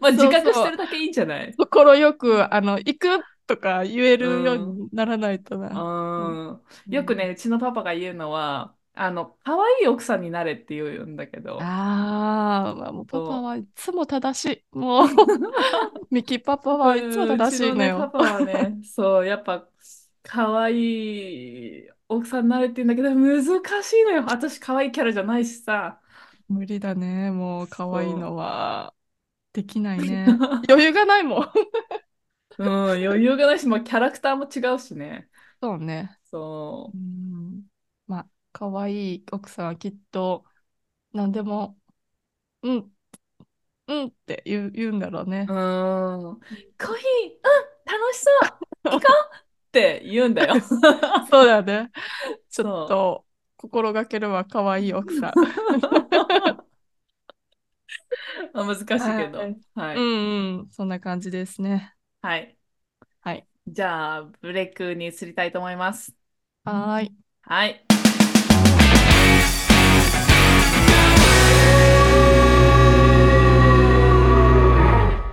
[0.00, 0.28] まあ、自。
[0.28, 1.58] 覚してるだけいいんじゃない？
[1.58, 3.06] 心よく、あの、行く
[3.46, 4.76] とか言えうるようん。
[4.82, 5.70] にならないとな。
[5.70, 11.74] うんよくね、うちのパパが言うのは、あの、可愛い奥さんになれって言うんだけど、
[12.18, 14.76] ああ、まあもうパパそはいつも正しい。
[14.76, 15.08] もう、
[16.10, 16.86] ミキパパう。
[16.86, 18.10] はいつも正しいのよ。
[18.12, 19.68] パはね、そう、やっぱ、
[20.22, 20.74] 可愛
[21.84, 24.24] い奥さんになれって言うんだけど、難しいのよ。
[24.26, 26.00] 私、可愛いキャラじゃないしさ。
[26.48, 27.30] 無理だね。
[27.30, 28.94] もう可愛いのそは
[29.52, 29.96] できなう。
[29.96, 30.44] いね。
[30.68, 31.50] 余裕がないもん。
[32.58, 32.68] うん、
[33.06, 35.28] 余裕がないし、まあ、キャラクターも違うしね。
[35.62, 36.18] そうね。
[36.92, 37.66] うそん。
[38.06, 38.28] まあ、
[38.58, 40.46] 可愛い奥さんはきっと
[41.12, 41.78] 何でも、
[42.62, 42.92] うん、
[43.88, 45.50] うんって言う、言うんだろうう。
[45.50, 45.52] ね。
[45.52, 45.60] うん。
[46.36, 46.40] コー
[46.78, 46.92] ヒー、うん、
[47.84, 48.34] 楽しそう
[48.90, 49.40] 行こうっ
[49.72, 50.54] て言うんだよ。
[51.30, 51.90] そうだね。
[52.50, 53.24] ちょっそと
[53.56, 55.32] 心がけるわ、可愛い奥さん。
[58.54, 58.66] う。
[58.66, 59.38] 難しいけど。
[59.38, 59.56] はい。
[59.94, 60.00] うはい。
[60.00, 61.94] んうん、そんな感じですね。
[62.20, 62.58] はい。
[63.20, 63.46] はい。
[63.68, 66.14] じゃあ、ブレイクに移りたいと思います。
[66.64, 67.16] はーい。
[67.42, 67.85] はい。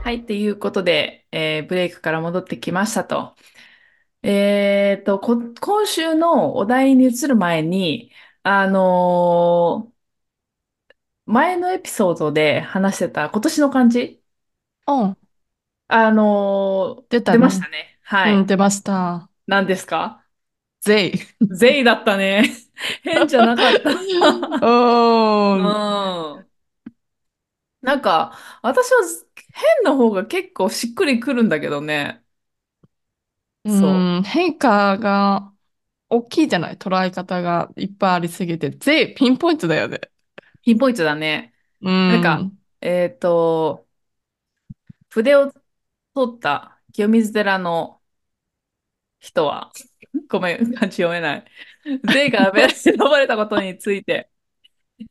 [0.03, 0.25] はい。
[0.25, 3.35] ということで、えーブレイクから戻ってきましたと。
[4.23, 8.11] えーと、こ、今週のお題に移る前に、
[8.43, 9.93] あのー
[11.25, 14.23] 前のエピソードで話してた今年の漢字、
[14.87, 15.17] うん、
[15.87, 17.67] あのー出まし出たね。
[17.67, 17.99] たね。
[18.03, 18.47] はうん、い。
[18.47, 19.29] 出ました。
[19.47, 20.25] 何ですか？
[20.81, 21.13] ゼイ。
[21.49, 22.49] ゼイだったね。
[23.03, 23.91] 変じゃなかった。
[24.61, 26.42] おうー、ん。
[27.83, 29.01] なんか、私は
[29.53, 32.25] 変な方が結構しっくりくるんだけどね。
[33.65, 35.53] うそん、変化が
[36.09, 40.01] 大きいじゃない捉え方がいっぱいありすぎて、ゼイ、ピンポイントだよね。
[40.55, 40.61] う。
[40.61, 41.53] ピンポイントだね。
[41.81, 43.87] うなんか、ん、えっと、
[45.09, 45.53] 筆を
[46.13, 48.01] 取った清水寺の
[49.19, 49.75] 人は、
[50.29, 51.45] ごめん、漢字読めない。
[52.03, 54.29] 税が選ばれたことについて、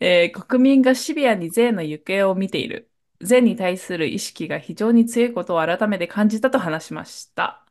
[0.00, 2.90] えー国民がシビアに税の行方を見ている。
[3.20, 7.64] 税に対する意識が非常に強いことを改めて感じたと話しました。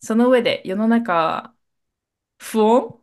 [0.00, 1.54] その上で、世の中は
[2.38, 3.00] 不穏？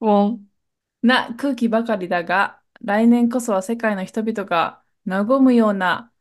[0.00, 0.50] ウォン。
[1.02, 6.12] な空気ばかりだが、来年こそは世界の人々が和むような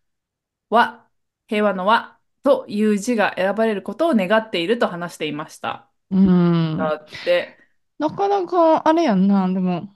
[0.70, 1.10] 和、
[1.48, 5.92] 平和の和という字が選ばれることを願っていると話していました。
[6.12, 6.78] うん。
[6.78, 7.55] だって、
[7.98, 9.96] なかなかあれやんな、でも、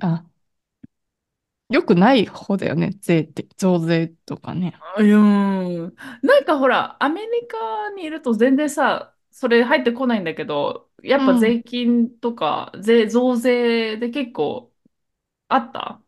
[0.00, 0.26] あ、
[1.68, 4.82] よくない方だよね、税って、増税とかね。
[4.98, 5.96] うーん。
[6.22, 11.40] なんかほら、アメリカにいると全然さ、それ入ってこないんだけど、やっぱうん。
[11.40, 14.72] 税金とか、税、増税で結構
[15.48, 16.02] あった？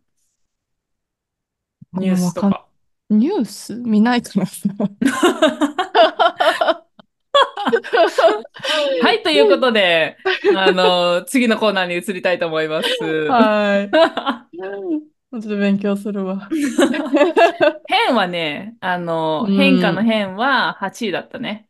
[1.93, 2.69] ニューごめん、わかん、スとか。
[3.11, 3.75] ニュース？
[3.77, 4.69] 見ないからさ。
[8.99, 10.19] はい、ということで、
[10.51, 13.05] あの、次のコーナーに移りたいと思います。
[13.27, 13.97] はい。
[15.31, 16.49] もうちょっと勉強するわ。
[17.87, 18.99] 変はね、あ
[19.39, 20.05] うの、変化のん。
[20.05, 21.69] 変は8位だったね。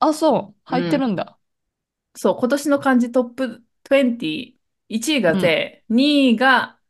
[0.00, 0.60] あ、そう。
[0.64, 0.98] 入ってうん。
[0.98, 1.38] るんだ。
[2.14, 5.58] そう、今年の漢字トップ20、1位がうん。
[5.58, 6.80] 税、2位が、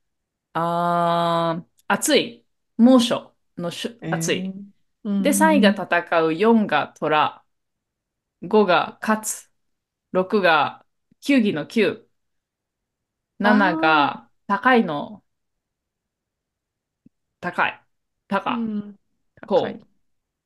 [0.54, 2.46] あー、暑い、
[2.78, 4.54] 猛暑のしゅ、えー、暑い。
[4.56, 4.72] う
[5.20, 5.82] で、3位がん。
[6.00, 7.44] 戦う、4が虎、
[8.42, 9.52] 5が勝つ、
[10.12, 10.86] 6が
[11.22, 12.08] 球技の球、
[13.40, 15.22] 7ああ、が高いの
[17.40, 17.80] 高い、
[18.28, 18.50] 高、う
[18.90, 18.98] ん。
[19.36, 19.78] 高い。
[19.78, 19.88] こ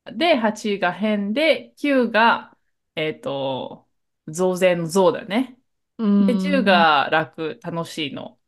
[0.07, 0.13] う。
[0.19, 2.57] で、8が変で、9が、
[2.97, 3.89] えっと、
[4.29, 5.59] 増税の増だね。
[5.99, 6.93] うで、10ん。
[7.05, 8.41] が楽、楽しいの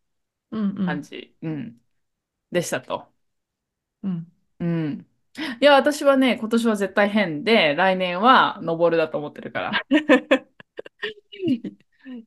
[0.50, 0.62] うん。
[0.62, 0.84] うん。
[0.84, 1.80] 感じ、うん、
[2.52, 3.12] でしたと。
[4.02, 4.26] うん。
[4.58, 5.06] うん。
[5.60, 9.72] いや、私はね、今年は絶対変で、来年は登るだと思ってるから。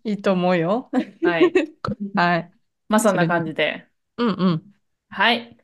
[0.04, 0.90] いいと思うよ。
[1.24, 1.54] はい。
[2.16, 2.52] はい。
[2.90, 3.88] まあ、そんな感じで。
[4.18, 4.74] うんうん。
[5.10, 5.58] はい。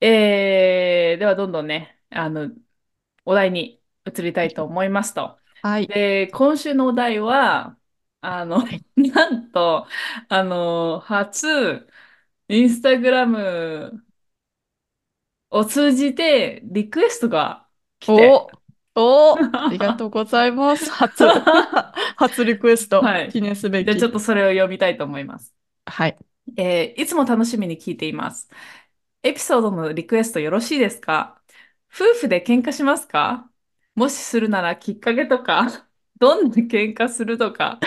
[0.00, 2.50] えー、では、どんどんね、あの、
[3.24, 5.38] お題に移りたいと思いますと。
[5.62, 5.86] はい。
[5.88, 7.78] で、今週のお題は、
[8.20, 8.84] あの、はい。
[8.96, 9.86] なんと、
[10.28, 11.88] あの、初、
[12.48, 14.05] インスタグラム
[15.58, 17.68] を通じてリクエストが
[18.00, 18.60] 来て、お、
[18.94, 20.90] お、ありがとうございます。
[20.90, 21.24] 初、
[22.16, 23.28] 初リクエスト、はい。
[23.28, 24.12] 記念すべじゃあちょっき。
[24.12, 25.54] とそれを読みたいと思います。
[25.86, 26.16] はい。
[26.56, 28.48] えーいつも楽しみに聞いています。
[29.22, 31.42] エピソードのリクエストよろしいですか？
[31.94, 33.50] 夫婦で喧嘩しますか？
[33.94, 35.88] もしするならきっかけとか、
[36.20, 37.80] どんな喧嘩するとか、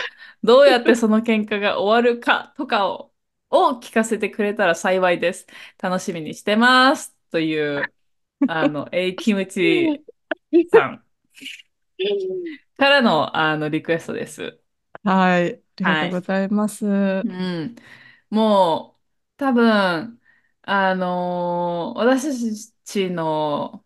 [0.43, 3.13] どうやってその喧嘩が終わるかとかを、
[3.51, 5.47] を聞かせてくれたら幸いです。
[5.81, 7.18] 楽しみにしてます。
[7.31, 7.93] という、
[8.45, 10.05] あの、エイキムチ
[10.67, 11.05] さん
[12.77, 14.59] からの、あの、リクエストです。
[15.03, 15.55] はい。
[15.55, 16.07] ありがはい。
[16.07, 16.85] とうございます。
[16.85, 17.27] うう
[17.65, 17.75] ん。
[18.29, 19.01] もう、
[19.37, 20.21] 多分、
[20.63, 23.85] あのー私たちの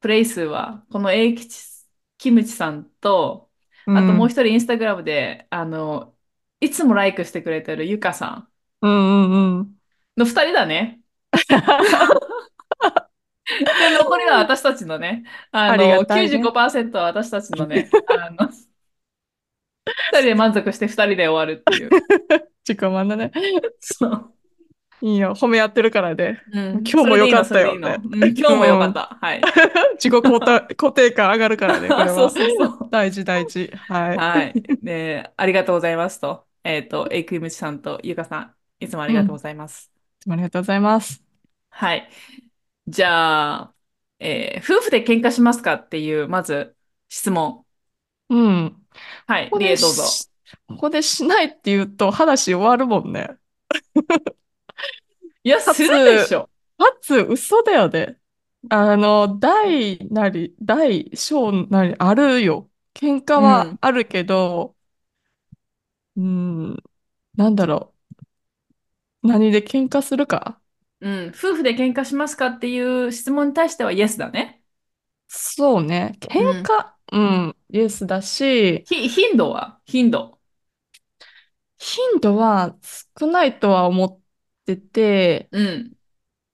[0.00, 1.86] プレイ数は、この英吉、
[2.18, 3.50] キムチさんと、
[3.92, 4.40] あともう一ん。
[4.42, 6.16] 人インスタグラムで、あの、
[6.60, 8.50] いつもライクしてくれてるゆかさ
[8.82, 9.62] うんうんうん。
[9.62, 9.74] ん
[10.16, 11.00] の二人だね。
[13.78, 16.50] で、残りは私たちのね、あありがの、たいね。
[16.50, 18.48] 95%は私たちのね、あの、
[20.10, 21.98] 二人で満足して二人で終わるっていう。
[22.66, 23.32] 自己満だね。
[23.80, 24.34] そう。
[25.00, 25.34] いいよ。
[25.34, 26.38] 褒め合ってるからで。
[26.52, 26.90] うん。
[26.90, 28.00] 今日それでいいの、も良かっそれでいいの。
[28.12, 28.92] うん、今日もよかうん。
[28.92, 29.18] った。
[29.20, 29.54] はい。
[29.98, 32.30] 自己肯定、肯定感上がるからね、これそうは。
[32.30, 32.90] そうそう。
[32.90, 33.70] 大事大事。
[33.88, 34.24] はい。
[34.24, 34.62] はい。
[34.82, 36.48] で、ありがとうございますと。
[36.64, 39.14] えっと、エイクイムチさんとゆかさん、いつもありうん。
[39.14, 39.92] がとうごいざいます。
[40.20, 41.24] つもありがとうございます。
[41.70, 42.08] はい。
[42.86, 43.74] じゃあ、
[44.18, 46.76] えー夫婦で喧嘩しますかっていう、まず
[47.08, 47.64] 質問。
[48.28, 48.86] うん。
[49.26, 49.50] はい。
[49.50, 50.18] ここでどうぞ。
[50.18, 50.30] し、
[50.68, 53.38] ここでしないって言うと話終わるもんね。
[55.42, 56.50] いや、かするでしつ、ょ。
[56.78, 58.20] かつ嘘だよね。
[58.70, 62.70] あの、大なり、大小なりあるよ。
[62.94, 63.76] 喧嘩うん。
[63.76, 64.76] はあるけど、
[66.16, 66.76] うん、
[67.36, 67.94] なんだろ
[69.24, 69.26] う。
[69.28, 70.60] 何で喧嘩するか
[71.00, 71.28] うん。
[71.28, 74.62] 夫婦で喧嘩しますかっていう質問に対しては、イエスだね。
[75.28, 76.16] そうね。
[76.20, 76.62] 喧うん。
[76.62, 79.80] 嘩、うん、イエスだし、ひ、頻度は？
[79.84, 80.38] 頻度。
[81.78, 82.76] 頻度は
[83.18, 84.20] 少ないとは思っ
[84.64, 85.96] てて、うん。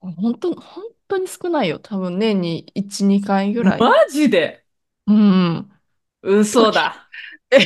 [0.01, 1.79] 本当、本当に少ないよ。
[1.79, 4.11] 多分年に1、2回ぐらマい。
[4.11, 4.65] ジで？
[5.07, 5.71] うん。
[6.23, 7.09] 時、嘘だ。
[7.51, 7.59] え、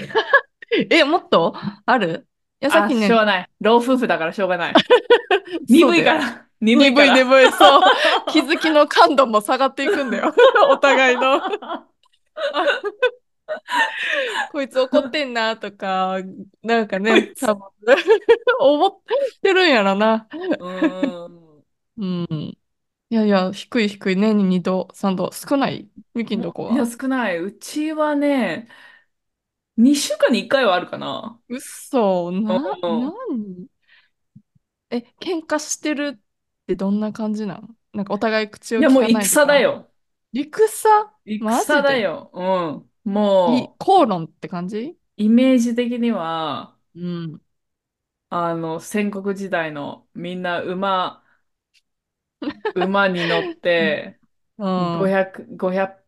[0.90, 1.54] え、もっと？
[1.86, 2.26] ある？
[2.60, 3.50] いや、さっあ、きね、しょうがない。
[3.60, 4.74] 老夫婦だからしょうがない。
[5.70, 5.92] そう。
[5.92, 6.20] 鈍いから。
[6.20, 6.43] 鈍いから。
[6.64, 7.82] 鈍い鈍い、そう。
[8.30, 10.34] 気づきの感度も下がっていくんだよ。
[10.70, 11.34] お互いの。
[11.34, 11.86] あ
[14.52, 16.18] こいつ怒ってんなとか、
[16.62, 17.32] なんかね、
[18.60, 18.96] 思っ
[19.42, 20.26] てるんやろな。
[20.32, 21.44] うーん。
[21.96, 22.58] うん。
[23.10, 25.88] いやいや、低い低い、年に2度、3度、少ない？
[26.14, 26.86] ミキのともいや、こは。
[26.86, 27.38] 少ない。
[27.38, 28.68] うちはね、
[29.78, 31.40] 2週間に1回はあるかな。
[31.48, 31.54] う
[32.38, 32.44] ん。
[32.44, 32.58] な
[33.36, 33.66] に
[34.90, 36.20] え、喧嘩してる
[36.64, 37.68] ってどんな感じなの？
[37.92, 39.90] なんかお互い口をいや、もう戦だよ。
[40.32, 41.10] 戦？
[41.38, 41.84] マ戦ジで？
[41.84, 42.30] だよ。
[42.34, 43.52] うん。
[43.52, 44.98] い、も口論って感じ？
[45.16, 47.40] う、イメージ的には、うん。
[48.30, 51.24] あの、戦国時代のみんな馬、
[52.74, 54.20] 馬に乗って、
[54.58, 55.16] うん。
[55.16, 56.04] 500、500、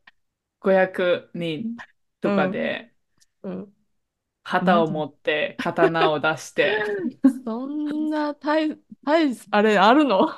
[0.61, 1.73] 500人
[2.21, 2.51] とかうん。
[2.51, 2.95] で、
[3.43, 3.77] うん。
[4.45, 6.83] 旗を持って刀を出して、
[7.45, 10.29] そんな大、大、あれあるの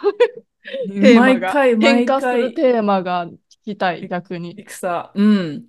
[1.00, 1.38] テーマが。
[1.40, 4.54] 毎回喧毎回嘩するテーマが聞きたい、逆に。
[4.68, 5.11] 戦。
[5.14, 5.68] うん。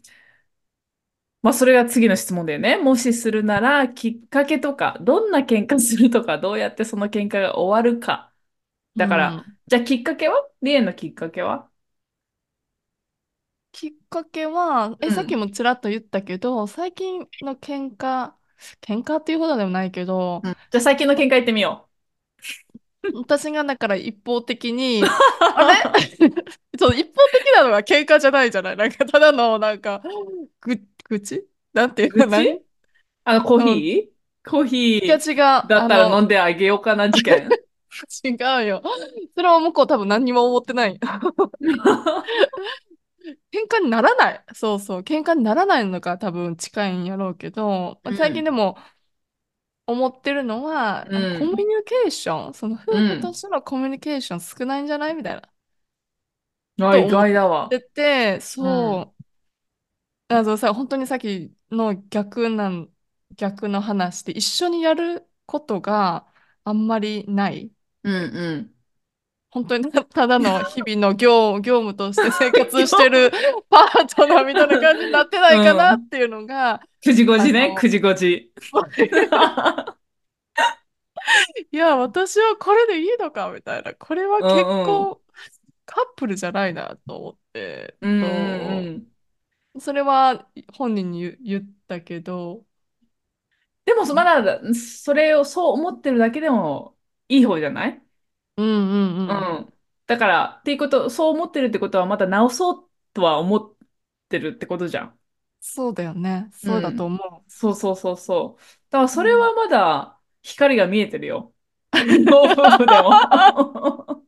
[1.42, 2.78] まあ、それが次の質問だよね。
[2.78, 8.34] もしするなら、きっかけとか、どんな喧嘩するとか、どうやってその喧嘩が終わるか。
[8.98, 9.60] だから、うん。
[9.68, 11.70] じゃあきっかけはリエのきっかけは
[13.72, 15.36] きっかけは、え、さっき。
[15.36, 18.34] もちらっと言ったけど、最近の喧嘩、
[18.82, 20.54] 喧嘩っていうほどでもないけど、うん。
[20.72, 21.90] じゃあ最近の喧嘩言ってみよう
[23.14, 25.04] 私がだから一方的に、
[25.56, 25.76] あれ？
[26.78, 28.78] そう、一方的なのが喧嘩じゃないじゃない？
[28.78, 30.02] なんかただの、なんか、
[30.62, 30.78] ぐ、
[31.10, 31.48] 愚痴？
[31.74, 32.28] なんていうう。
[32.28, 32.62] の
[33.26, 34.10] あの、コーヒうん。
[34.48, 35.34] ーコーヒいやー違
[35.66, 35.68] う。
[35.68, 37.50] だったら飲んであげようかな事件？
[38.24, 38.32] 違
[38.64, 38.82] うよ。
[39.36, 41.00] それは向こう多分何にも思ってない。
[43.52, 44.46] 喧嘩にならない。
[44.54, 45.02] そうそう。
[45.02, 48.54] 喧嘩にならないのが多分近いんやろうけど、まあ最近うん。
[49.90, 51.66] 思ってるのは、うあコミュん。
[51.80, 53.34] ニケーション、そのう夫婦とん。
[53.34, 55.42] してのコミュニケーション少ないんじゃないみたいな。
[56.82, 57.70] あ、意外だわ。
[57.70, 59.02] てて、うん。
[59.02, 59.24] そう。
[60.28, 62.94] あのさ、本当にさっきの逆なん、
[63.36, 66.28] 逆の話で一緒にやることが
[66.64, 67.72] あんまりない。
[68.04, 68.76] うんうん。
[69.52, 73.32] 本当にた ただの日々の業、業務として生活してる
[73.70, 76.10] パートナーみたいな感じになってなういかなっん。
[76.10, 77.72] ていうのが、9時5時ね。
[77.72, 78.54] あの、9時5時。
[81.72, 83.94] いや、私はこれでいいのかみたいな。
[83.96, 84.68] これはうんうん。
[84.68, 85.24] 結構
[85.86, 88.16] カップルじゃないなと思って、うんう
[88.76, 89.10] んうそん。
[89.76, 92.66] う、それは本人に言言ったけど、
[93.86, 98.04] でも、そまだ、それをそう思ってるだけでもいい方じゃない？
[98.62, 99.58] うんうんうん。
[99.58, 99.74] うん。
[100.08, 103.74] だから、っていうこと、そう思ってるってことは、また直そうとは思っ
[104.30, 105.20] てるってことじゃん。
[105.62, 106.50] そうだよね。
[106.54, 107.14] そうだとうん。
[107.14, 108.62] 思そうそうそうそう。
[108.90, 109.04] だから、う。
[109.04, 111.54] うんそれはまだ光が見えてるよ。
[112.26, 114.24] 老夫婦でも。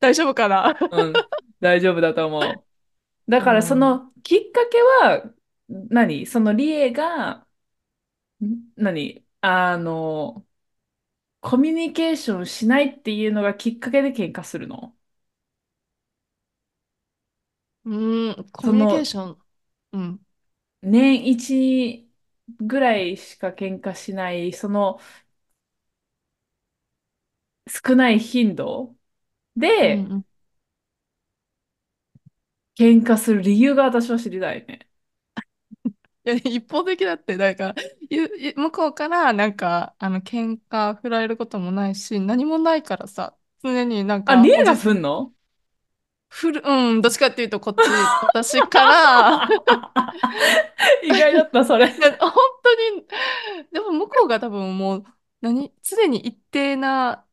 [0.00, 0.76] 大丈夫かな？
[0.90, 1.12] うん。
[1.60, 2.64] 大丈夫だと思う。
[3.28, 3.80] だから、そうん。
[3.80, 5.32] のきっかけは、
[5.68, 6.26] 何？
[6.26, 7.46] そのリエが、
[8.42, 8.72] ん？
[8.76, 9.24] 何？
[9.40, 10.46] あの、
[11.40, 14.94] コミュニケーションしないっていうのがきっかけで喧嘩するの？
[17.84, 19.38] うん、コミュニケーその、ション。
[19.92, 20.26] うん。
[20.82, 22.08] 年一
[22.60, 25.00] ぐらいしか喧嘩しない、その
[27.68, 28.96] 少ない頻度
[29.56, 30.14] で。
[32.76, 34.87] 喧嘩する理由が私は知りたいね。
[36.28, 37.74] いや、一方的だって、なんか、
[38.56, 45.34] 向こうからなんか、あの、喧嘩振られることもないし、何もないからさ、常になんあ、か、リエがおじさん、の？
[46.30, 49.48] 振る、うん、どっちかっていうと、こっち、私から、
[51.02, 51.88] 意外だった、それ。
[52.20, 53.06] 本当に、
[53.72, 55.04] でも向こうが多分もう、
[55.40, 57.26] 何、常に一定な、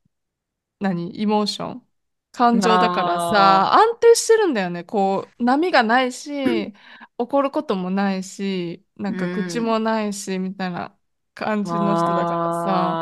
[0.79, 1.87] 何、イモーション、
[2.31, 4.83] 感情だからさ、あ安定してるんだよね。
[4.85, 6.73] こう、波がないし、
[7.17, 9.79] 怒ることもないし、なんか愚痴もん。
[9.79, 10.97] ないし、みたいな
[11.33, 13.01] 感じの人だからさ、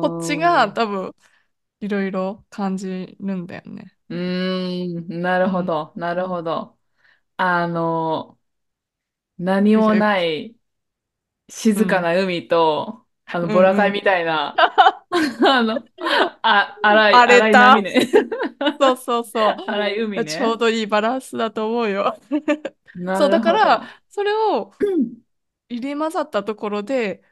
[0.00, 0.72] こっちが。
[0.72, 1.14] 多分、
[1.80, 3.92] いろいろ感じるんだよね。
[4.08, 5.50] うーん、なるうん。
[5.50, 6.38] ほど、なるうん。
[6.38, 6.78] ほど。
[7.36, 8.38] あの、
[9.38, 10.56] 何もない
[11.74, 11.82] うん。
[11.82, 13.58] 静かな海と、あの、うんうん。
[13.58, 14.62] ボラカイみたいな、
[15.46, 15.84] あの、
[16.42, 17.82] あ、荒い、荒れ荒い波た。
[17.82, 18.10] ね。
[18.80, 20.26] そうそうそ 荒い海う。
[20.26, 20.58] ちょうね。
[20.58, 22.18] どいいバランスだと思うよ。
[23.12, 24.02] そう、だから。
[24.08, 25.18] それをうん。
[25.68, 27.22] 入れ混ざったところで、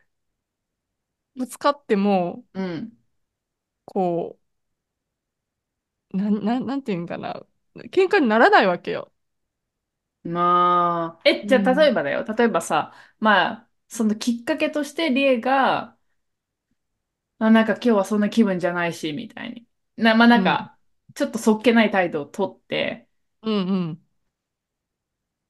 [1.37, 2.97] ぶつかっても、うん。
[3.87, 4.37] こ
[6.13, 7.43] う、なん、なん、なんていうんかな。
[7.93, 9.13] 喧嘩にならないわけよ。
[10.25, 11.91] まあ、え、じゃあ例うん。
[11.91, 12.25] えばだよ。
[12.25, 15.97] 例えばさ、まあ、そのきっかけとしてリエが、
[17.39, 19.67] あ、なんか今日はそんな気分じゃないし、みたいに。
[19.97, 20.41] な、まあなうん。
[20.41, 20.79] んか、
[21.15, 23.09] ちょっとそっけない態度をとって、
[23.43, 24.06] うんうん。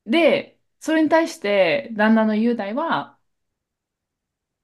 [0.07, 3.19] で、それに対して旦那の雄大は、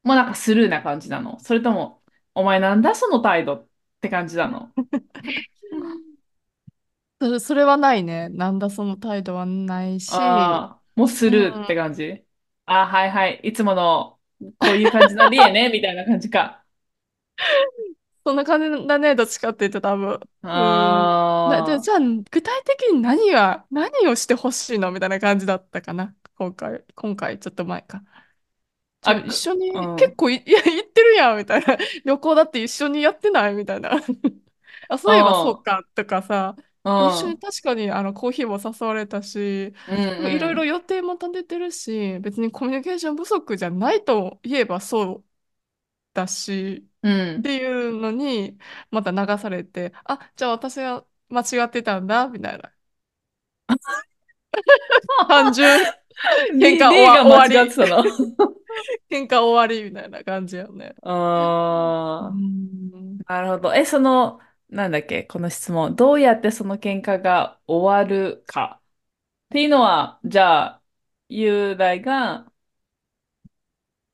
[0.03, 1.39] もうなんかスルーな感じなの。
[1.41, 2.03] それとも、
[2.35, 2.95] お前なんだ？
[2.95, 3.69] その態度っ
[4.01, 4.73] て感じなの。
[7.21, 8.29] それ、それはないね。
[8.31, 8.69] なんだ？
[8.71, 11.53] その態度はないし、ああ、もうスうん。
[11.53, 12.25] ルーって感じ。
[12.67, 13.41] ああ、はいはい。
[13.45, 14.21] いつもの
[14.59, 16.65] こういう感じのリエね、みたいな感じか。
[18.25, 20.21] そんな感じだね、どっちかって言って多分。
[20.43, 21.17] うん。
[21.45, 21.99] な、じゃ、あ
[22.31, 26.15] 具体的に何が、何をしてほしいのみたいな感じだったかな？
[26.37, 28.03] 今回、今回、ちょっと前か。
[29.05, 30.17] あ、一く緒に、結うん。
[30.17, 31.77] 構い、 いや、行ってるやん、みたいな。
[32.05, 33.91] 旅行だって一緒にやってないみたいな。
[34.89, 35.63] あ、うそういえばそうん。
[35.63, 37.39] か、とかさ、う一緒にん。
[37.39, 40.67] 確かにあのコーヒーも誘われたし、うんなんかいろいろうん。
[40.67, 45.25] 予定も立ててるし、別にコミュニケーション不足じゃないと言えばそう
[46.15, 47.39] だし、うん。
[47.41, 48.59] っていうのに、
[48.91, 52.73] また流されて、あ、じゃあ私は間違ってたんだ、みたいな。
[55.29, 55.87] 単純、
[56.61, 57.67] 喧リ、嘩終わ、が間違終わり。
[57.67, 58.05] ってたの。
[59.11, 60.95] 喧嘩終わり、みたいな感じよね。
[61.03, 63.23] うーあん。
[63.27, 63.75] あ、なるほど。
[63.75, 65.97] え、その、なんだっけ、この質問。
[65.97, 68.83] どうやってその喧嘩が終わるか
[69.47, 70.83] っていうのは、じゃあ、
[71.29, 72.53] 雄大が、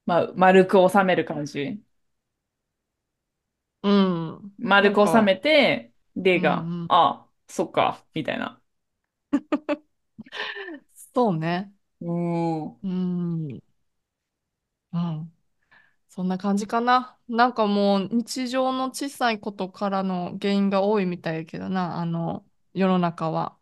[0.07, 1.80] まあ、丸く収める感じ。
[3.82, 4.54] うん。
[4.78, 5.92] な丸く収めて、
[6.34, 6.88] うでが、んうん。
[6.88, 8.62] あ、そっか、みたいな。
[11.14, 11.72] そうね。
[12.00, 12.08] うー
[12.72, 12.78] ん。
[12.82, 13.60] うん。
[14.92, 15.32] うん。
[16.08, 17.18] そんな感じかな。
[17.28, 23.58] なんかもう日常の小さいことからの原因が多いみたいやけどな、あの、世の中は。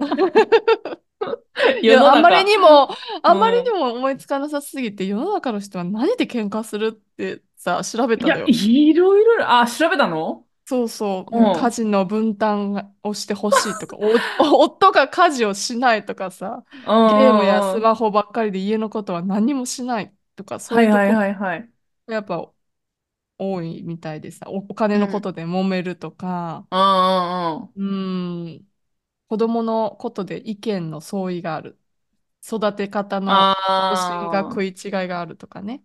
[1.82, 2.44] い世や、あんまり。
[2.44, 2.88] にも、
[3.22, 3.78] あんまりにうん。
[3.78, 8.48] も思いつかなさすぎて、世の中の人は何で喧嘩するってさ、調べいや、たのよ。
[8.48, 10.46] いろいろ、あ、調べたの？
[10.66, 11.50] そうそう、うん。
[11.50, 17.62] 家事の分担をしてほしいとか、 お、夫が家事をしないとかさ、うゲームや。
[17.62, 21.70] スマホばっかりで家のことは何もしないとか、そうはいうとこはいはい。
[22.06, 22.52] がやっぱ
[23.38, 25.00] 多いみたいでさ、お、お金うん。
[25.00, 26.82] のことで揉めるとか、うんう
[27.56, 27.74] んうん。
[27.76, 28.68] うーん、
[29.28, 31.80] 子供のことで意見の相違がある。
[32.46, 34.74] 育て方の方針がああ、食い違い
[35.08, 35.84] があるとかね。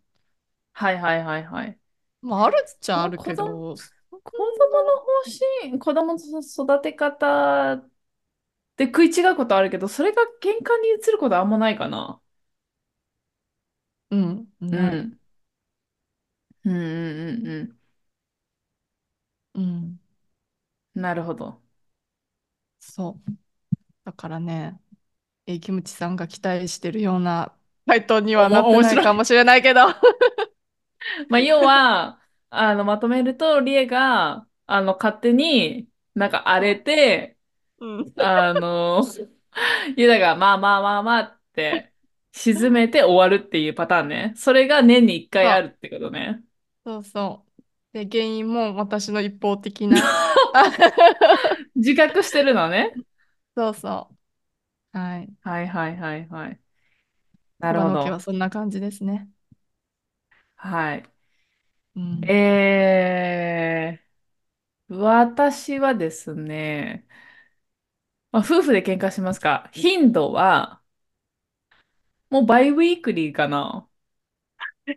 [0.74, 1.80] はいはいはいはい。
[2.22, 5.06] まあ、あるっちゃあるけど、そ子こ供の方
[5.70, 7.78] 針、子供の育て方
[8.78, 12.22] で食い違うことあるけど、それが喧嘩に移ることあんまないかな。
[14.12, 15.00] うん、ない。
[15.02, 15.20] うん。
[16.66, 17.80] うんうんうん
[19.56, 20.00] うん、うん。
[20.96, 21.62] なるほど。
[22.80, 23.32] そう。
[24.06, 24.80] だからね、
[25.48, 27.58] えーキムチさんが期待してるような
[27.88, 29.04] 回答にはなっておも面白い。
[29.04, 29.82] ないかもしれないけど。
[31.30, 37.38] まあ、要は、あの、まとめると、リエが、あの、勝手になんか荒れて、
[37.80, 38.14] うん。
[38.18, 39.04] あの、
[39.98, 41.94] ユダが、まあまあまあまあって、
[42.32, 44.34] 沈めて終わるっていうパターンね。
[44.38, 46.44] それが年に一回そうあるってことね。
[46.86, 47.64] そうそう。
[47.94, 49.98] で、原因も私の一方的な。
[51.76, 52.94] 自覚してるのね。
[53.56, 54.10] そうそ
[54.94, 54.98] う。
[54.98, 55.34] はい。
[55.42, 56.60] はいはいはいはい。
[57.60, 58.22] なる桑野家はほど。
[58.22, 59.30] そんな感じですね。
[60.64, 61.04] はい。
[61.96, 62.32] うん。
[62.32, 67.08] えー、私はですね、
[68.32, 70.82] まあ、夫婦で喧嘩しますか頻度は、
[72.30, 73.88] もう biweekly かな。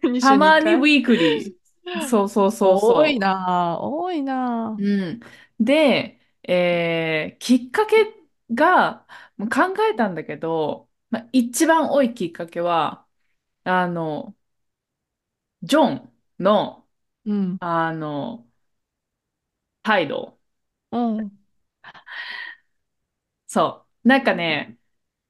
[0.03, 2.01] 2 た週に1回ま biweekly。
[2.01, 3.85] そうそうそう多いそなぁ。
[3.85, 4.83] 多いなう。
[4.85, 5.21] うん。
[5.61, 7.97] で、えー、きっかけ
[8.55, 9.07] が、
[9.39, 13.07] 考えたんだけど、まあ、一番多いきっかけは、
[13.64, 14.36] あの、
[15.67, 17.31] ジョンの、ぁ。
[17.31, 17.57] うん。
[17.61, 18.47] あの、
[19.83, 20.39] 態度。
[20.93, 21.47] うん。
[23.47, 24.09] そう。
[24.09, 24.79] なんかね、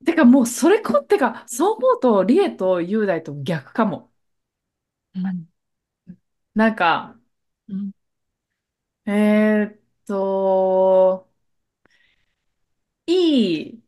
[0.07, 4.13] てかもうそれこ、てか、そう思うと、リエと雄大と逆かも。
[5.15, 5.49] うん。
[6.55, 7.19] なんか、
[7.69, 7.93] うん。
[9.07, 11.31] えーっと、
[13.07, 13.85] いい、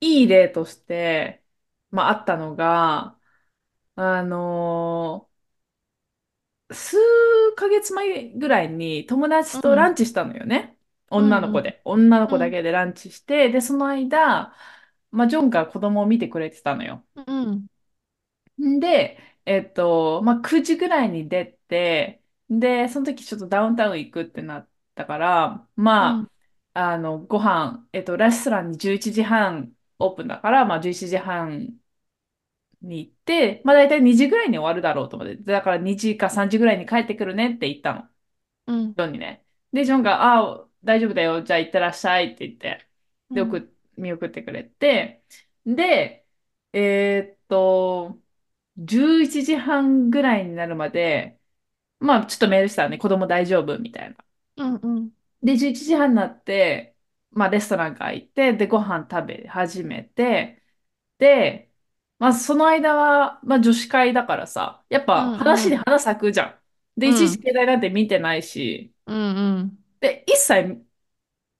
[0.00, 1.44] いい例として、
[1.90, 3.18] まああったのが、
[3.96, 5.25] あのー
[6.76, 6.96] 数
[7.56, 9.96] ヶ月前ぐらいに友達とランうん。
[9.96, 10.78] チしたのよね。
[11.16, 11.26] うん。
[11.28, 11.80] 女の子で。
[11.84, 12.52] 女の子だうん。
[12.52, 14.54] けでランチして、で、その間、
[15.10, 17.04] まあジョンが子供を見てくれてたのよ。
[17.14, 17.22] う
[17.52, 17.66] ん。
[18.60, 26.28] んで、えっと、まあ、9時ぐらいに出て、で、その時ちょっとダウンタウン行くってなったから、まうん。
[26.74, 31.78] あ、あの、ご飯、えっと、レストランに11時半オープンだから、まあ、11時半
[32.88, 38.02] に行って、まあ、大体2時ぐらいに終わるだろうと思って、だから2時か3時ぐらいに帰ってくるねって言ったの、
[38.66, 38.96] うん。
[38.96, 39.46] ジョンにね。
[39.72, 42.88] で、ジョンが、ああ、大丈夫だよ、じゃあ行ってらっしゃいって言って、
[43.34, 43.66] で、うん。
[43.96, 45.24] 見送ってくれて、
[45.66, 46.26] で、
[46.72, 48.20] えーっと、
[48.78, 51.40] 11時半ぐらいになるまで、
[52.00, 54.16] まあちょっとメールしたらね、子供大丈夫みたいな。
[54.56, 54.74] うん。
[54.82, 55.12] うん。
[55.42, 56.96] で、11時半になって、
[57.30, 60.62] まあレストランから行って、で、ご飯食べ始めて、
[61.18, 61.72] で、
[62.18, 65.76] まあその間は、まあ女子会だからさ、やっうぱ話にん。
[65.76, 67.00] 花咲くじゃん。
[67.00, 67.42] で、いちいちうん。
[67.42, 69.78] 携帯なんて見てないし、うん。
[70.00, 70.84] で、一切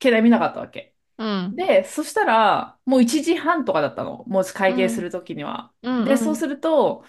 [0.03, 0.95] 携帯見なかったわけ。
[1.19, 1.67] うん。
[1.69, 4.25] で、そしたら、もう1時半とかだったの。
[4.27, 5.03] もう会計すうん。
[5.03, 5.75] るときには。
[5.83, 6.05] うん。
[6.05, 6.27] で、うん。
[6.27, 7.05] そうすると、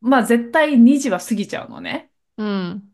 [0.00, 2.10] まあ絶対2時は過ぎちゃうのね。
[2.36, 2.90] うん。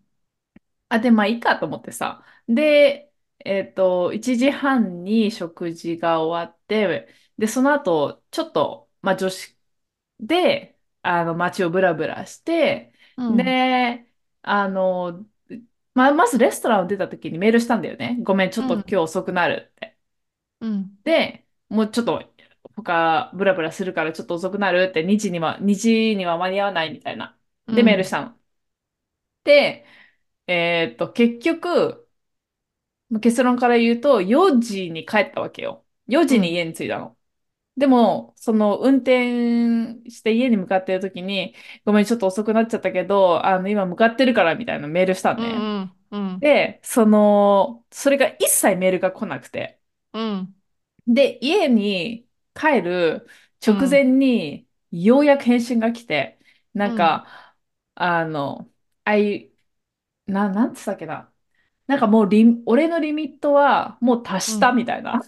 [0.88, 2.24] あ、で、まあいいかと思ってさ。
[2.48, 3.12] で、
[3.44, 9.56] えっと、1時半に食事が終わって、で、その後、ちょっと、まあ女子
[10.20, 13.56] で、あの、街をブラブラして、うん。
[13.56, 14.06] で、
[14.42, 15.26] あの、
[15.94, 18.18] まあ、まずレストランを出た時にメールしたんだよね。
[18.22, 19.98] ごめん、ちょっと今日遅くなるって。
[20.60, 20.98] うん。
[21.04, 22.32] で、もうちょっと
[22.76, 27.38] 他ブラブラするからちょっと遅くなるって2時には、2時には間に合わないみたいな。
[27.72, 28.16] で、メールしうん。
[28.16, 28.36] たの。
[29.44, 29.86] で、
[30.46, 32.08] えーっと、結局、
[33.22, 35.84] 結論から言うと4時に帰ったわけよ。
[36.06, 36.36] 4うん。
[36.38, 37.15] 時に家に着いたの。
[37.76, 41.54] でも、その運転して家に向かってる時に、
[41.84, 45.70] ごめん、ちょっと遅くなっちゃったけど、あの、今向かってるからみたいなメールしたのうね。
[45.84, 46.42] んうん。
[46.42, 49.80] で、その、それが一切メールが来なくて。
[50.12, 50.54] うん。
[51.06, 53.28] で、家に帰る
[53.66, 54.16] 直前うん。
[54.18, 56.38] に、ようやく返信が来て、
[56.74, 56.94] なんうん。
[56.94, 57.26] か、
[57.94, 58.70] あの、
[59.04, 59.52] あい、
[60.26, 61.32] な、なんつったっけな。
[61.88, 64.74] なんかもうリ、俺のリミットはもう達したうん。
[64.74, 65.20] みたいな。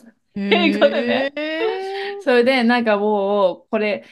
[0.51, 1.34] 英語でへね。
[1.36, 2.16] え。
[2.20, 4.05] それで、なんかもう、これ、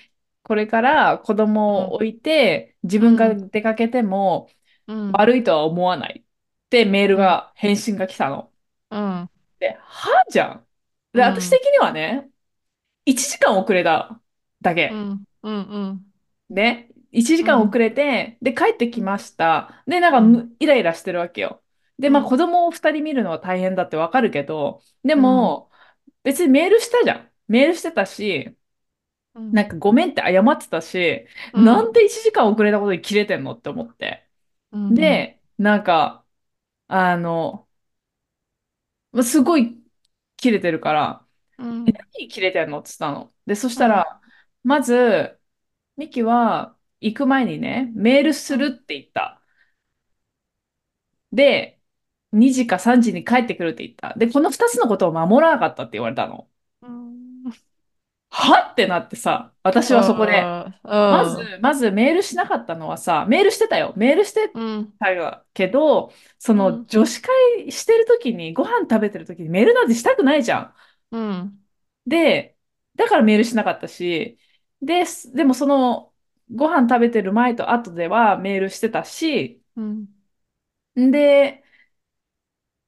[0.42, 1.96] これから子供をうん。
[1.96, 3.50] 置いて、自分がうん。
[3.50, 4.48] 出かけても
[4.86, 5.18] うん。
[5.18, 6.24] 悪いとは思わないっ
[6.70, 7.26] てメールうん。
[7.26, 8.52] が、返信が来たの。
[8.90, 9.30] うん。
[9.58, 10.66] で、はじゃん。
[11.12, 11.66] で、私的うん。
[11.72, 12.30] にはね、
[13.06, 14.22] 1時間遅れた
[14.62, 14.88] だけ。
[14.88, 15.24] うん。
[15.42, 15.62] うん。
[15.70, 16.12] うん。
[16.48, 16.90] ね。
[17.12, 17.54] 1うん。
[17.54, 19.82] 時間遅れて、で、帰ってきました。
[19.86, 21.62] で、なんかイライラしてるわけよ。
[21.98, 22.38] で、まあ、子うん。
[22.38, 25.50] 供を2人見るのは大変だってわかるけど、でうん。
[25.50, 25.70] も、
[26.26, 27.32] 別にメールしたじゃん。
[27.48, 28.56] メールしてたし、
[29.34, 29.52] うん。
[29.52, 31.64] なんかごめんって謝ってたし、うん。
[31.64, 34.28] なんで1時間遅れたことに切れてんのって思って。
[34.72, 34.96] うん。
[34.96, 36.26] で、なんか、
[36.88, 37.68] あの、
[39.12, 39.82] まあすごい
[40.36, 41.26] 切れてるから、
[41.58, 42.00] うん。
[42.14, 43.34] 何切れてんのって言ったの？
[43.46, 43.84] で、そしうん。
[43.84, 44.22] たら、
[44.64, 45.40] まず、
[45.96, 49.42] ミキは行く前にね、メールするって言った。
[51.32, 51.75] で、
[52.36, 54.14] 2時か3時に帰ってくるって言った。
[54.18, 56.48] で、この2つのことを守らなかったって言われたの。
[56.82, 57.52] うん。
[58.30, 60.56] はってなってさ、私はそこで、
[61.08, 63.94] まず、まずメールしなかったのはさ、メールしてたよ。
[63.96, 64.92] メールしてうん。
[64.98, 66.86] たけど、そのうん。
[66.86, 70.74] 女子会してる時に、ご飯食べてる時にメールなんてしたくないじゃん。
[71.10, 71.62] うん。
[72.06, 72.56] で、
[72.94, 74.38] だからメールしなかったし、
[74.82, 76.12] で、でもその、
[76.54, 80.08] ご飯食べてる前と後ではメールしてたし、うん。
[80.98, 81.62] んで、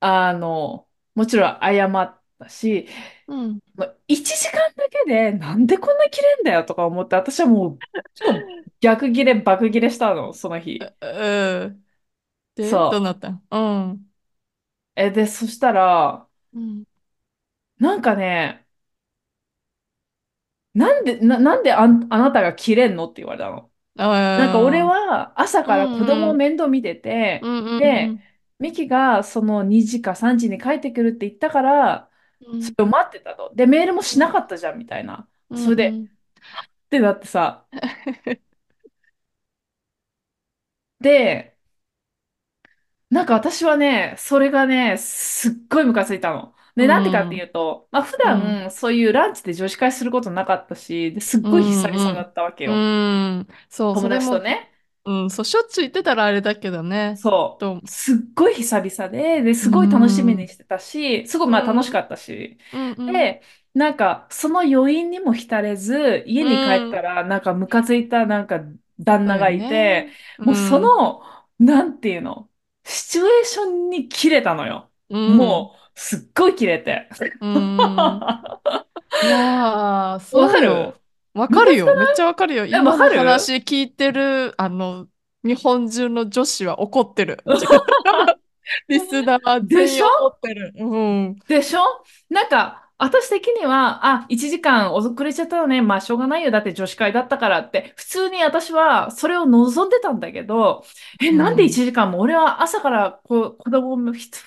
[0.01, 2.89] あの、もちろん謝ったし、
[3.27, 3.61] うん。
[3.75, 7.85] まあ1時間だけでなんでこんな切れんだよとか思って、私はもう、
[8.15, 10.93] 超逆ギレ、爆ギレしたの、その日。
[11.01, 11.85] うん。
[12.55, 13.31] で、どうそなった？
[13.31, 13.59] んう
[13.95, 14.13] ん。
[14.97, 15.01] う。
[15.01, 16.85] え、で、そしたら、うん。
[17.79, 18.67] なんかね、
[20.75, 23.07] なんで、な、なんであん、あなたが切れんの？
[23.11, 23.71] って言われたの。
[24.37, 24.95] なんか俺ああ。
[24.95, 26.39] は朝うから子供をんうん。
[26.39, 28.28] 面倒見てて、うんうんうで、ん。
[28.59, 32.59] ミキがその2時か3時に帰ってくるって言ったから、うん。
[32.59, 33.53] それを待ってたと。
[33.55, 35.29] で、メールもしなうんかったじゃんみたいな。
[35.51, 36.09] うんそれで、うん。
[36.87, 37.67] ってなってさ、
[41.01, 41.57] で、
[43.11, 46.55] なんか私はね、それがね、すっごいムカついたの。
[46.81, 47.43] うで、なんでかっていん。
[47.43, 48.35] うと、まあ普うん。
[48.37, 52.73] 段そういうランチで女子会することなかったし、ですっうごい久々だんったわけうよ。
[52.73, 53.39] ん。
[53.39, 53.49] うん。
[53.69, 54.73] そう、そ友れも、達とね。
[55.05, 57.23] うん、そう、しょっちゅう言ってたらあれだけどね。
[57.23, 57.89] そと、う。
[57.89, 60.37] すっごい久々で、で、うすごい楽しみん。
[60.37, 60.45] うん。
[60.45, 62.01] にしてたし、すごいうまあ楽しかん。
[62.01, 62.59] ったし。
[62.73, 63.43] うんで、
[63.75, 66.91] なんか、その余韻にも浸れず、家うに帰っん。
[66.91, 68.61] たら、なんかムカついたなんか
[69.01, 70.45] 旦那がいて、ね。
[70.45, 70.99] もうそうん。
[70.99, 71.23] の、
[71.59, 72.51] なんていうの、
[72.85, 74.93] シチュエーションに切れたのよ。
[75.11, 75.65] うん。
[75.65, 77.09] もう、すっごい切れて。
[77.41, 78.29] うん。
[79.21, 81.03] いやー、 わそうよ。
[81.39, 81.87] わかかるよ。
[81.97, 82.67] めっちゃわかるよ。
[82.67, 85.09] 今の話聞いてる、あの、
[85.45, 87.39] 日本中の女子は怒ってる。
[88.89, 90.73] リスナーでしょ怒ってる。
[90.77, 90.99] う
[91.31, 91.37] ん。
[91.49, 91.81] でしょ？
[92.29, 95.81] なんか、私的には、あ、1時間遅れちゃったのね。
[95.81, 96.51] まあ、しょうがないよ。
[96.51, 100.85] だって女子会だったからって、普通に私はそれを望んでたんだけど、
[101.23, 101.69] え、なんでうん。
[101.69, 102.19] 1時間も？
[102.21, 104.39] 俺は朝からこう子供もひと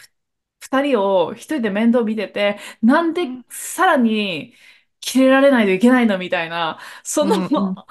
[0.60, 4.54] 2人を一人で面倒見てて、なんでうんさらに
[5.02, 7.84] 切れられないといけないのみたいな、そのうんうん。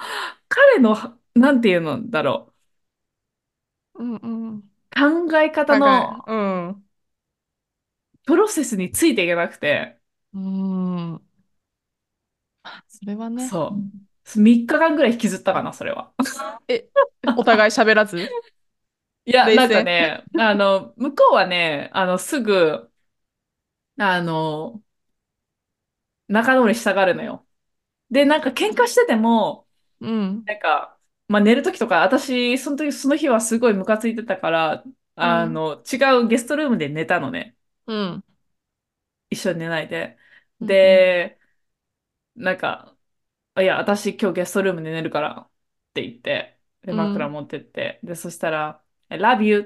[0.49, 0.95] 彼の、
[1.35, 2.53] なんていうのだろ
[3.95, 4.59] うんうん。
[4.59, 4.63] う、
[5.29, 6.35] 考え方考え、のう
[6.71, 6.87] ん。
[8.25, 9.99] プロセスについていけなくて、
[10.33, 11.21] うん。
[12.87, 13.55] それはね。
[13.55, 13.83] そ
[14.35, 14.39] う。
[14.41, 16.13] 3日間ぐらい引きずったかな、それは。
[16.67, 16.89] え、
[17.35, 18.37] お互い喋らず？
[19.25, 20.09] いや、なんか冷静。
[20.09, 22.91] ね、あの、向こうはね、あの、すぐ、
[23.97, 24.83] あの、
[26.31, 27.45] 仲直りしたがるのよ。
[28.11, 29.67] で、なんか喧嘩してても、
[29.99, 30.47] うん。
[30.47, 34.85] なんか、まあ、寝るときとか、私、その時、その日はすごいムカついてたから、
[35.19, 35.27] うん。
[35.27, 37.57] あの、違うゲストルームで寝たのね。
[37.85, 38.23] うん。
[39.29, 40.17] 一緒に寝ないで。
[40.59, 41.39] で、
[42.35, 42.97] なんか、
[43.55, 45.51] あいや、私今日ゲストルームで寝るからっ
[45.93, 47.25] て言って、で、うん。
[47.25, 49.63] 枕持ってって、で、そしたら、I love you っ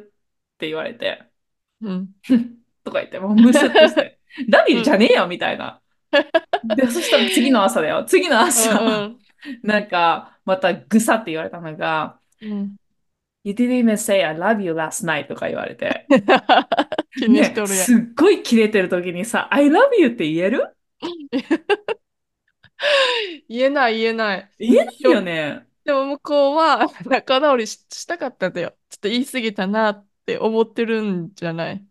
[0.57, 1.31] て言われて、
[1.81, 2.15] うん。
[2.83, 4.99] とか言って、もうムスッとして、 ラビューじゃうん。
[4.99, 5.81] ねえよみたいな。
[6.63, 8.03] で、そしたら次の朝だよ。
[8.05, 9.19] 次のう朝、ん。
[9.63, 12.75] なんか、またぐさって言われたのが、うん。
[13.43, 16.07] You didn't even say I love you last night とか言われて。
[17.15, 17.85] 気にしね、とるやん。
[17.85, 20.75] すっごいキレてる時にさ、I love you って言える？
[23.47, 24.51] 言えない言えない。
[24.59, 25.67] 言えないよね。
[25.83, 28.75] でも向こうは 仲直りし、したかったんだよ。
[28.89, 31.85] ちょっと言い過ぎたなって思ってるんじゃない？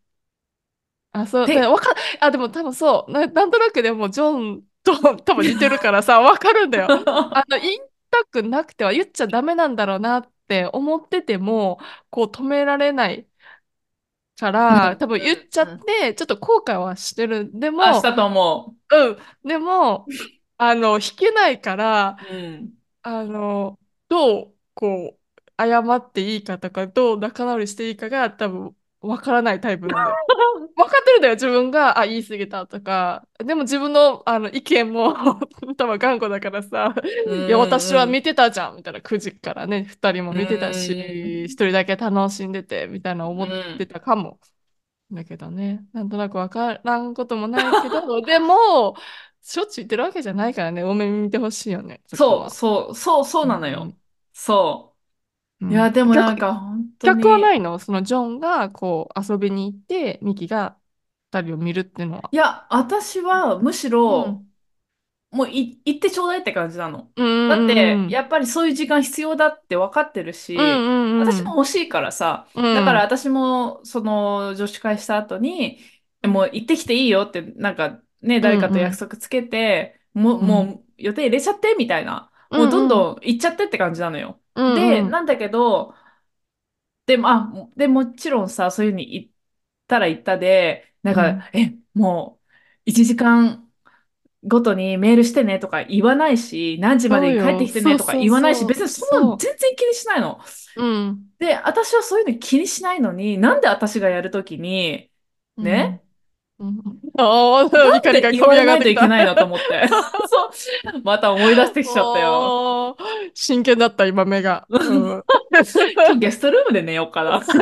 [1.14, 6.92] あ、そう、で、だわか、あ、でも多分そう、な、なんとなくでもジョンと 多分似てるからさ、わかるんだよ。
[7.32, 7.78] あの、言い
[8.10, 11.78] たくなくては言っちゃダメなんだろうなって思ってても、
[12.10, 13.28] こう止められない
[14.38, 17.50] かうんら、多分言っちゃっうんて、ちょっと後悔はしてる。
[17.58, 20.08] であ、しも、たと思うん、でも、
[20.58, 22.34] あの、弾けないから、う。
[22.34, 22.74] うん。
[23.02, 28.76] あの、どう、こう、謝っていいかとか、どう仲直りしていいかが多分
[29.08, 30.16] わからないタイプなんだよ。
[30.76, 33.26] 分かってるんだよ、自分が、あ、言い過ぎたとか。
[33.38, 35.14] でも自分の、あの意見も
[35.76, 36.94] 多分頑固だからさ、
[37.26, 40.38] うんいや、私はうん見てたじゃん、みたいな、9時からね、2人もうん。
[40.38, 43.48] 見てたうし、1人だけ楽しんでて、みたいな思っ
[43.78, 43.86] て。
[43.86, 44.38] たかも。
[45.12, 48.96] だけどね、なんとなく分からんこともないけど、 でも、
[49.42, 52.50] しょっちゅう言ってるわけじゃないからね、多めに見てほしいよね、そこそうは。
[52.50, 53.90] そう、そう、そううなのよ。
[53.90, 53.98] ん
[54.32, 54.93] そ
[55.60, 55.66] う。
[55.68, 57.78] いや、うん、でもな逆、んか本当逆はなに、いの？
[57.78, 60.78] そのジョンがこう遊びに行って、ミキが
[61.26, 62.32] 2人を見るっていうのは。
[62.32, 64.54] いや、私はむしろ、うん。
[65.30, 67.12] もうい行ってちょうだいって感じなの。
[67.16, 70.88] うんだって、うんやっぱりそういう時間必要だって分かってるうんし、う
[71.22, 75.80] んうん私も欲しいからさ、だから私もその女子会した後に、
[76.22, 82.30] うんもう行ってきていいよって、なんかね、う誰かと約ん束つけて、もう、うんもう予定入れちゃってみたいな。
[82.50, 84.40] もうどんどん行っちゃってって感じなのよ。
[84.54, 85.94] うで、んなんだけど、
[87.06, 89.30] でも、あ、で、もちろんさ、そういうふうに言っ
[89.86, 92.40] たら言ったで、なんうんか、え、も
[92.86, 93.70] う、1時間
[94.44, 97.66] ごとにメールしてねとか言わないし、何時までに帰って。
[97.66, 98.74] きてねとかそうそう言わないし、そう。
[98.74, 100.40] 別にそんなのそ全然気にしないの。
[100.76, 100.82] う。
[100.84, 101.34] うん。
[101.38, 105.10] で、私はそういうの気にしないのに、なんで私がやるときに、
[105.56, 105.66] うん。
[105.66, 106.03] ね、うん。
[107.18, 109.08] ああ、怒りが込み上がってきた。
[109.08, 109.88] ないのと思って。
[110.28, 110.50] そう。
[111.04, 112.56] また思い出してきちゃったよ。
[113.34, 114.66] 真剣だった、今目が。
[114.70, 115.24] うん。
[116.06, 117.42] 今日ゲストルームで寝ようかな。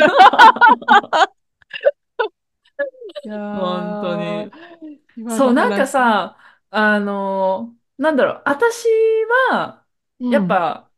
[3.52, 4.52] 本当ー、に。
[5.16, 5.86] 今そう、なんか。
[5.86, 6.38] さ、
[6.70, 8.86] あの、なんだろう、私
[9.50, 9.86] は、
[10.30, 10.48] やっうん。
[10.48, 10.92] ぱ、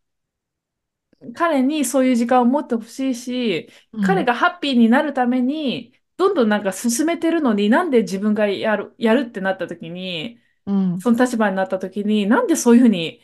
[1.35, 4.05] 彼にそういう時間を持ってほしいし、うん。
[4.05, 11.05] 彼がハッピーになるために、どんどんなんか進めてるのに、なんで自分がやる、やるってなった時に、うん。
[11.05, 13.23] その立場になった時に、なんでそういうふうに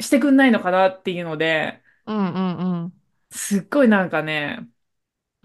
[0.00, 2.16] してくんないのかなっていうので、うん。
[2.16, 3.00] うん。
[3.32, 4.68] すっごいなんかね、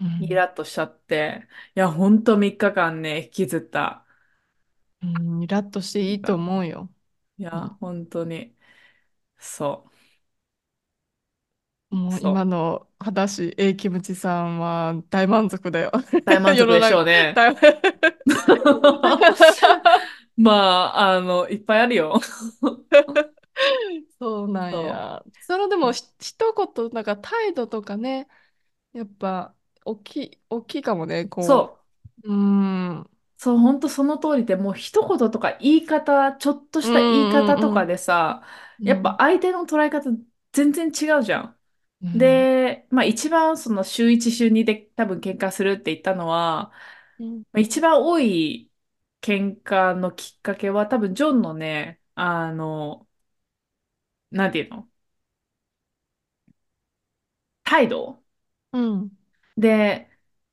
[0.00, 0.34] うん。
[0.34, 4.06] ラッとしちゃって、いや、ほんと3日間ね、引きずった。
[5.02, 5.42] うん。
[5.42, 6.90] イラッとしていいと思うよ。
[7.38, 7.80] いや、うん。
[7.80, 8.56] 本当に、
[9.38, 9.95] そう、
[11.90, 12.42] もうそう。
[12.42, 15.92] 今の話、英キムチさんは大満足だよ。
[16.24, 17.32] 大満足でしょうね。
[17.34, 17.54] 大
[20.36, 22.20] まあ、あの、いっぱいあるよ。
[24.18, 25.24] そうなんそや。
[25.40, 28.28] そのでもひ一言、なんか態度とかね、
[28.92, 31.78] やっぱ大きい、大きいかもね、う、そこ
[32.24, 32.28] う。
[32.30, 32.98] うーん。
[33.00, 37.86] うんそう、本当その通りで、もう一言とか言い方、ちょっとうした言い方とかんうん。
[37.86, 38.42] でさ、
[38.82, 39.18] やっぱうん。
[39.18, 40.10] 相手の捉え方
[40.52, 41.55] 全然違うじゃん。
[42.02, 42.46] うん。
[42.46, 46.72] で、まあ一番その週1、週2で多分喧嘩するって言ったのは、
[47.18, 47.42] うん。
[47.52, 48.70] まあ一番多い
[49.22, 53.08] 喧嘩のきっかけは多分ジョンのね、あの、
[54.30, 54.88] なんていうの？
[57.64, 58.22] 態度。
[58.72, 59.10] うん。
[59.56, 60.10] で、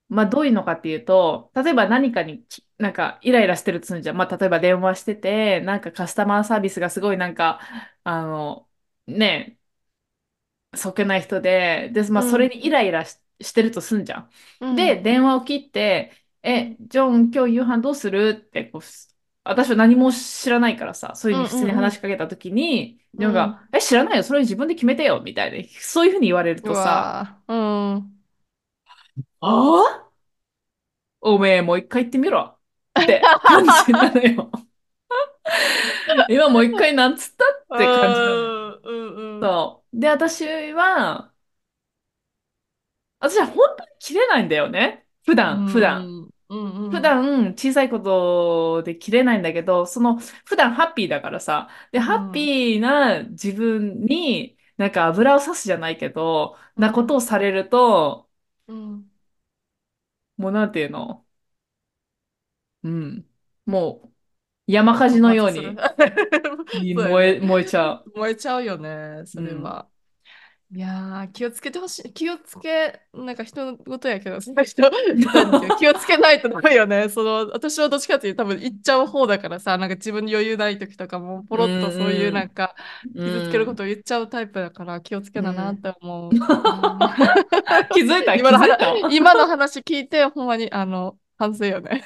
[0.10, 4.18] まあどういうのかっていうと、例えば何かにきなんかイライラしてるっつうんじゃん。
[4.18, 7.60] まあ例えば電話してて、なんかカスタマーサービスがすごいなんか、
[8.04, 8.70] あの、
[9.08, 9.58] ね、
[10.76, 14.76] そけない人で、で、まあそれうんにイライラし、してるとすんじゃん。
[14.76, 15.02] で、うん。
[15.02, 16.14] 電話を切って、
[16.44, 16.78] え、うん。
[16.82, 18.30] ジョン、今日夕飯どうする？
[18.48, 18.82] ってこう、
[19.44, 27.54] 私は何も知らないからさ、そういううんふうに普通にうん話しかけたときに、ジョンが、うんえ、知らないよ、それ自分で決めてよ、みたいな、そういうふうに言われるうとさ、わー。
[27.54, 27.56] う
[28.00, 28.24] ん。
[29.42, 30.14] ああ
[31.22, 32.60] おめえもう一回言ってみろ。
[33.02, 34.52] って感じなのよ。
[36.28, 37.46] 今もう一回なんつった？
[37.46, 38.54] っうて感じなのよ。
[38.72, 39.60] んうんうん。
[39.60, 39.83] そう。
[39.94, 41.34] で、私は、
[43.20, 45.08] 私は本当に切れないんだよね。
[45.26, 46.12] 普う段、普段。
[46.26, 51.70] んうんう普ん段小さいことで切れないんだけど、その普段ハッピーだからさ。
[51.91, 58.30] で、ハッうんピーな自分になんか油をさすじゃないけど、なことをうんされると、
[58.68, 59.12] うん
[60.38, 61.26] もうなんていうの？
[62.84, 63.30] うん。
[63.66, 64.12] もう
[64.68, 65.82] 山火事のように
[66.95, 68.07] 燃え、燃えちゃう。
[68.16, 69.43] 燃えちゃうよねそうん。
[69.43, 69.89] れは
[70.72, 72.14] いやー、気をつけてほしい。
[72.14, 74.82] 気をつけ、なんか人のことやけど、その人、
[75.78, 77.09] 気をつけないとダメよね。
[77.09, 82.76] その、私はどっちかっていうと多分行っちゃう方だからさ、なんか自分に余裕ない時とかも、ポうロッとそういうなんんか、
[83.16, 83.24] うん。
[83.24, 83.76] 傷つけるこうん。
[83.76, 85.82] とを言っちゃうタイプだから気をつけななっうん。
[85.82, 86.34] て思う。
[86.34, 87.18] うん
[87.91, 88.36] 気づいた？
[88.36, 89.09] 今の話、気づいた？
[89.11, 92.03] 今の話聞いて、ほんまに、あの、反省よね。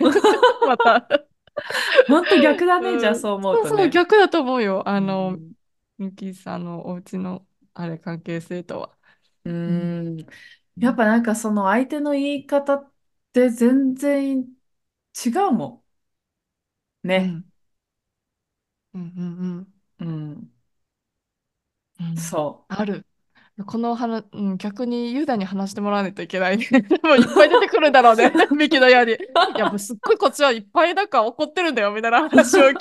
[0.65, 1.27] また。
[2.07, 2.97] ほんと逆だね。
[2.97, 3.89] じゃあうん、そう思うそうそう、とね。
[3.89, 4.87] 逆だと思うよ。
[4.87, 5.53] あうの、ん。
[5.97, 8.97] ミキさんのお家の、あれ、関係性とは。
[9.45, 9.97] ううん。
[10.21, 10.27] ん。
[10.79, 12.93] やっぱなんかその相手の言い方っ
[13.33, 14.41] て全然
[15.25, 15.85] 違うも
[17.05, 17.07] ん。
[17.07, 17.39] ね。
[18.95, 19.11] うん。
[19.17, 19.73] うん。
[19.99, 20.09] うん。
[20.09, 20.53] うん。
[21.99, 22.13] うん。
[22.15, 23.06] そある。
[23.65, 26.67] この話、うん、逆にユダに話してもらわないといけないね。
[27.03, 28.31] もういっぱい出てくるんだろうね。
[28.55, 29.13] ミキのように。
[29.13, 29.17] い
[29.57, 32.75] や、もうすっごいこっちはいっぱいなんか怒ってるんだよ、みたいな話を聞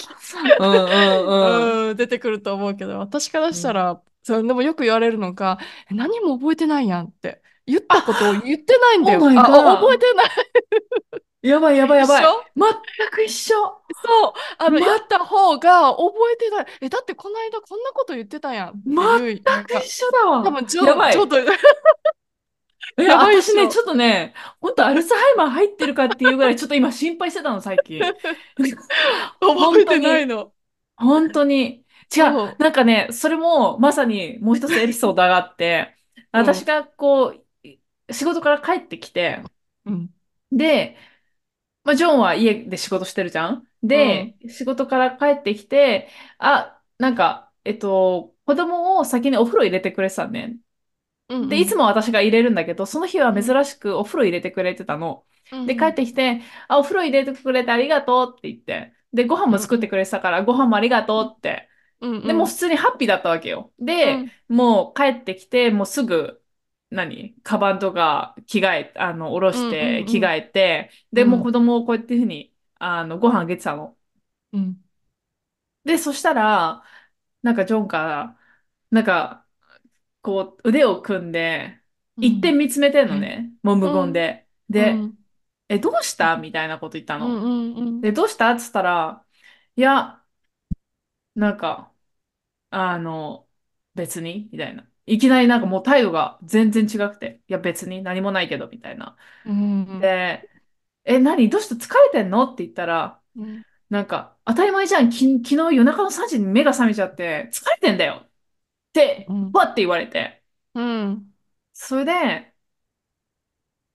[0.61, 0.65] う。
[0.65, 1.89] うんうんうん。
[1.91, 3.55] うん、出てくると思うけど、私からうん。
[3.55, 5.59] したら、そう、でもよく言われるのが、
[5.91, 7.43] え何も覚えてないやんって。
[7.67, 9.21] 言ったことをあ、言ってないんだよ。
[9.21, 9.99] マイあ、お覚え。
[9.99, 10.29] てない。
[11.43, 12.37] やばいやばいやばい。
[12.57, 13.55] 全く一緒。
[13.95, 14.33] そう。
[14.59, 16.67] あの、言っま、た方が覚えてない。
[16.83, 20.43] え、だってこの間こんなこと言ってたやんっ全く一緒だわ。
[20.43, 21.17] 多分ちょ、やばい。
[21.17, 21.47] ちょっといっ
[23.05, 23.81] 私ね、ちしょ。
[23.81, 28.13] ょっとね、本当アルツハイマー入ってるかっていうぐらい、ちょっと今心配してたの、最近。
[29.41, 30.53] 覚えてないの。
[30.97, 31.85] 本当に。
[32.17, 32.33] 違う。
[32.33, 35.97] そなんかね、それもまさにもう一つエピソードがあって。
[36.33, 37.46] 私がこう、
[38.11, 39.43] 仕事から帰ってきて、
[39.85, 40.11] うん。
[40.53, 40.97] で、
[41.85, 43.69] まあ、ジョンは家で仕事してるじゃん？
[43.93, 44.33] うん。
[44.33, 50.59] で、仕事から帰ってきて、あ、なんか、えっと、子供を先にお風呂入れてくれてたんね。
[51.29, 51.43] うん。
[51.43, 51.77] うで、いつん。
[51.77, 53.43] も私が入れるんだけど、その日はうん。
[53.43, 55.27] 珍しくお風呂入れてくれてたの。
[55.65, 55.95] で、帰っうん。
[55.95, 58.95] てきて、あ、お風呂入れてくれてありがとうって言って。
[59.13, 59.57] で、ご飯うん。
[59.57, 61.69] も作ってくれてたから、ご飯もありがとうって。
[62.01, 62.23] うん。
[62.25, 62.57] で、もう普うん。
[62.57, 63.73] 通にハッピーだったわけよ。
[63.79, 64.33] で、うん。
[64.49, 66.43] もう帰ってきて、もうすぐ、
[66.91, 67.35] 何？
[67.43, 69.55] カバンとか着替え、あの、下ろうん。
[69.55, 70.25] して着うん。
[70.25, 71.53] 替えて、で、もう子うん。
[71.55, 73.97] 供をこうやっていうふうに、あの、ご飯あげてたの。
[74.53, 74.83] うん。
[75.85, 76.83] で、そしたら、
[77.43, 78.39] なんかジョンから、
[78.91, 79.47] なんか、
[80.23, 81.81] こう、腕を組んで、
[82.21, 82.59] 一点うん。
[82.61, 83.53] 見つめてんのえね。
[83.63, 83.93] もう無うん。
[83.95, 84.49] 言で。
[84.71, 85.19] で、うん。
[85.69, 86.37] え、どうした？
[86.39, 87.27] みたいなこと言ったの。
[87.29, 87.75] うん。
[87.75, 88.01] うん。
[88.01, 88.51] で、どうした？
[88.53, 89.25] っつったら、
[89.77, 90.23] いや、
[91.35, 91.93] なんか、
[92.71, 93.49] あの、
[93.95, 94.49] 別に？
[94.53, 94.89] みたいな。
[95.07, 99.17] いきなりなんかもう態度が全然違くて、いや別に何もないけど、みたいな。
[99.45, 100.01] うん。
[100.01, 100.49] で、
[101.05, 101.49] え、何？
[101.51, 102.45] どうして疲れてんの？
[102.45, 103.63] って言ったら、うん。
[103.91, 105.11] なんか、当たり前じゃん。
[105.11, 108.31] き、昨日夜中の3時に目が覚めちゃって、疲れてんだよっ
[108.93, 109.53] て、うん。
[109.53, 110.43] わって言われて。
[110.75, 111.35] うん。
[111.73, 112.55] それで、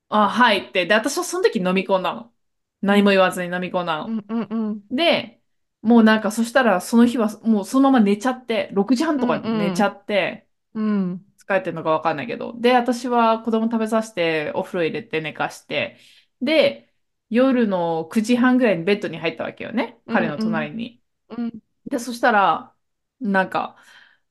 [0.10, 0.86] あ、はいって。
[0.86, 2.34] で、私はその時飲み込んだの。
[2.82, 4.08] 何も言わずに飲み込んだの。
[4.08, 4.26] うん。
[4.28, 4.48] うん。
[4.50, 4.88] うん。
[4.90, 5.42] で、
[5.82, 9.44] もうなんかそしたらその日はもうそのまま寝ちゃって、6時半とかうん。
[9.44, 11.26] に寝ちゃって、うん。
[11.38, 12.54] 疲れてるのかわかんないけど。
[12.60, 15.98] で、私は子供食べさせて、お風呂入れて寝かして、
[16.42, 16.94] で、
[17.30, 20.00] 夜の9時半ぐらいにベッドに入ったわけよね。
[20.08, 20.16] うん。
[20.16, 20.40] 彼のうん。
[20.40, 21.02] 隣に。
[21.30, 21.62] うん。
[21.86, 22.76] で、そしたら、
[23.20, 23.78] なんか、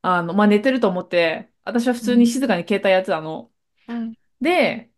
[0.02, 3.52] あの、まあ、寝てると思って、私は普通に静かに携帯やってたの。
[3.88, 4.14] うん。
[4.40, 4.92] で、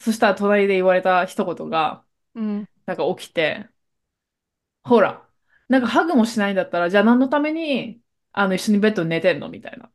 [0.00, 2.68] そしたら隣で言われた一言が、うん。
[2.86, 3.68] なんか起きて、
[4.84, 5.28] ほら、
[5.68, 9.48] なんかハグもしないんだったら、じゃあ何のために、あの、一緒にベッドに寝てんの？
[9.48, 9.91] みたいな。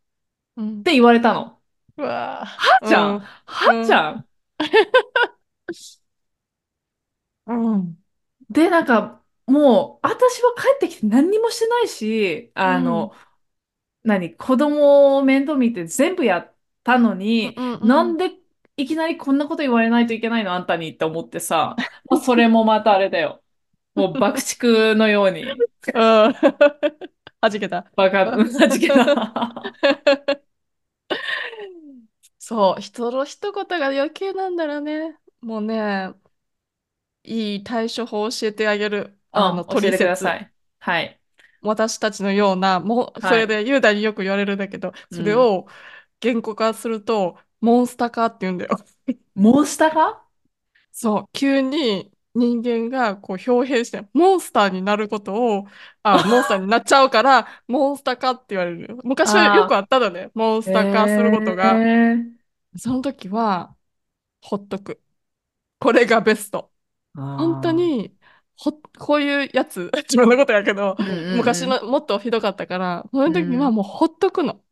[0.58, 0.84] っうん。
[0.84, 1.62] て言われたの。
[1.98, 2.86] うわはぁ。
[2.86, 3.30] じゃんうん。
[3.46, 3.88] はうん。
[3.88, 4.28] じゃん
[7.46, 8.04] うん。
[8.50, 12.74] で、なんか、もう、私は帰ってきて何にもしてないし、うん。
[12.74, 13.14] あの、
[14.04, 17.54] 何、子供を面倒見て全部やったのうん。
[17.54, 17.82] に、うん。
[17.82, 18.32] なんで
[18.78, 23.44] いきなりこんなこと言われないといけないのあんたにって思ってさ、 まあ、それもまたあれだよ。
[23.96, 26.00] もう爆竹のように、 う
[26.30, 26.34] ん。
[27.42, 27.92] はじけた。
[27.96, 29.74] 爆発、はじけた。
[32.48, 35.20] そう、人の一言が余計なんだろうね。
[35.42, 36.14] もうね、
[37.24, 39.20] いい対処法を教えてあげる。
[39.32, 40.36] あの、うん、教えてくださ。
[40.38, 40.54] い。
[40.80, 41.22] はい。
[41.62, 43.38] 私たちのような、もう、そはい。
[43.38, 45.18] れで雄大によく言われるんだけど、うん。
[45.18, 45.68] それを
[46.20, 48.78] 言語化すると、モンスター化って言うんだよ。
[49.36, 50.28] モンスターか？
[50.92, 55.68] そう、急に人間がこう表変して、モンスターになることを、
[56.04, 59.00] あ、 モンスターになっちゃうから、モンスター化って言われるよ。
[59.04, 61.84] 昔はよくああったのね、 モンスター化することが。
[61.84, 62.37] ええ
[62.78, 63.76] その時は、
[64.42, 65.02] ほっとく。
[65.80, 66.72] これがベスト。
[67.36, 68.18] 本当に、
[68.56, 71.58] ほ、こういうやつ、 自分のことやけど、ー、うんうんうん。
[71.58, 73.72] 昔のもっとひどかったから、その時はうん。
[73.72, 74.64] もうほっとくの。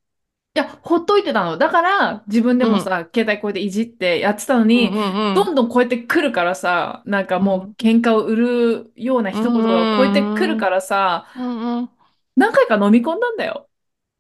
[0.56, 1.58] いや、ほっといてたの。
[1.58, 2.70] だから、自分でうん。
[2.70, 7.48] もさ、携帯こうやっていじってやってたのうんに、うんどんどんこうやって来るからさ、なんかうん。
[7.48, 7.76] うもうん。
[7.78, 10.58] 喧嘩を売るようなう一言がこうやって来るん。
[10.58, 11.90] からさ、うんうん。
[12.36, 13.70] 何回か飲み込んだんだよ。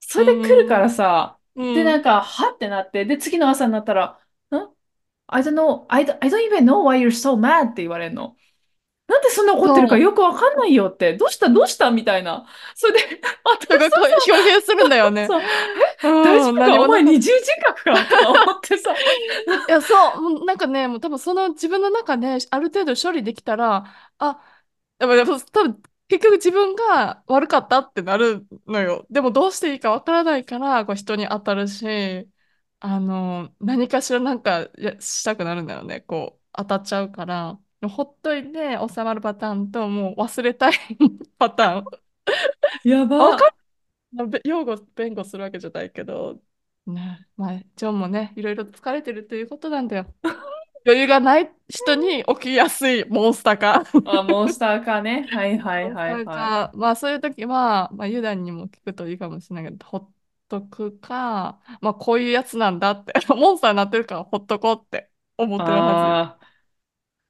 [0.01, 0.79] そうれで来るかん。
[0.79, 4.19] らさ、うんで、なんか、はってなって、で、次の朝になったら、
[4.51, 4.55] ん
[5.27, 8.35] ？I don't know, I don't, I don't even know why you're so mad って言われるの。
[9.07, 11.15] なんでそんな怒ってるかよくわかんないよって。
[11.15, 11.91] どうしたどうした？
[11.91, 12.47] みたいな。
[12.73, 15.27] それで、 あ、だからこう表現するんだよね。
[15.27, 15.41] そう、
[16.03, 16.81] うん大丈夫か？
[16.81, 18.05] お前二重人格か？
[18.05, 18.95] とか思ってさ。
[18.95, 19.05] たい
[19.67, 19.95] や、そ
[20.41, 23.85] う、なんかね、もう多分その自分の中である程度処理できたら、
[24.17, 24.39] あ、
[24.97, 29.05] 多分結局自分が悪かったってなるのよ。
[29.09, 32.29] でもどうしていいかわからないから、こう人に当たるし、
[32.79, 36.01] あの、何かしらなんかやしたくなるんだよね。
[36.01, 37.59] こう、当たっちゃうから。
[37.87, 40.73] ほっといて収まるパターンと、もう忘れたい
[41.37, 41.85] パターン。
[42.89, 43.17] やば。
[43.31, 43.55] わか
[44.27, 46.39] べ擁護、弁護するわけじゃないけど、
[46.87, 50.13] ね、まあ、ジョンもね、いろいろ疲れてるということなんだよ。
[50.85, 53.83] 余裕がない人に起きやすいモンスターか。
[54.03, 55.27] あ、モンスターかね。
[55.31, 60.11] はいはいはいはかまあ、そういう時は、まあ、ユダにも聞くといいかもしれないけど、ほっ
[60.47, 65.59] とくか、まあ、こういうやつなんだって、 モンスターになってるからほっとこうって思い。
[65.59, 66.35] ってるはあず。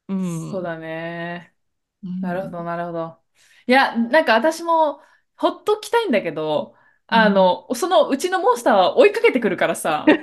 [0.07, 0.51] うあ、ん。
[0.51, 1.55] そうだね。
[2.03, 3.23] うんなるほど、なるほど。
[3.67, 5.01] いや、なんか私も
[5.37, 6.75] ほっときたいんだけど、
[7.07, 10.19] あの、そのうちのモンスターは追いかけてくるからさ。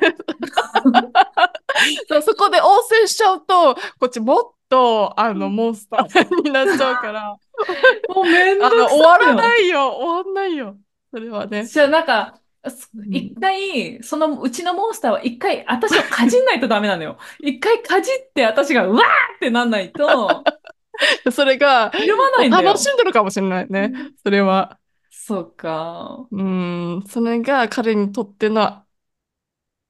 [2.09, 7.37] そうそこで応戦しちゃうと、こっちもっと、あの、モンスターになっちゃうから、
[8.14, 10.76] もうめんどくさい終わらよないよ、終わんないよ。
[11.12, 11.64] それはね。
[11.64, 17.18] じゃあなんか、すうん一回、そのうちのモンスターは一回私をかじんないとダメなのよ。
[17.41, 20.45] 一回かじって私がうわーってなんないと、
[21.33, 22.62] それが、ひるまないんだよ。
[22.62, 23.93] 楽しんでるかもしれないね。
[24.22, 24.78] それは。
[25.11, 26.26] そうか。
[26.30, 28.83] うん、それが彼にとっての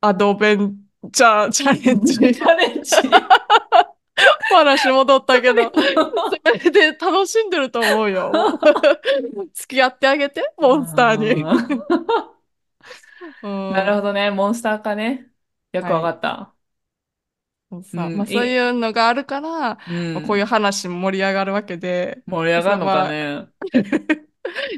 [0.01, 2.15] アドベンチャーチャレンジ。
[2.17, 2.95] チャレンジ。
[4.53, 5.81] 話戻ったけど、そ
[6.65, 8.31] れで楽しんでると思うよ。
[9.55, 11.43] 付き合ってあげて、モンスターに。
[13.43, 14.31] うんなるほどね。
[14.31, 15.29] モンスターかね。
[15.73, 16.53] よくわかった。
[17.71, 23.47] そうさうんいいまあそういうのがあるから、うんまあこういう話も盛り上がるわけで、盛り上がるのかね。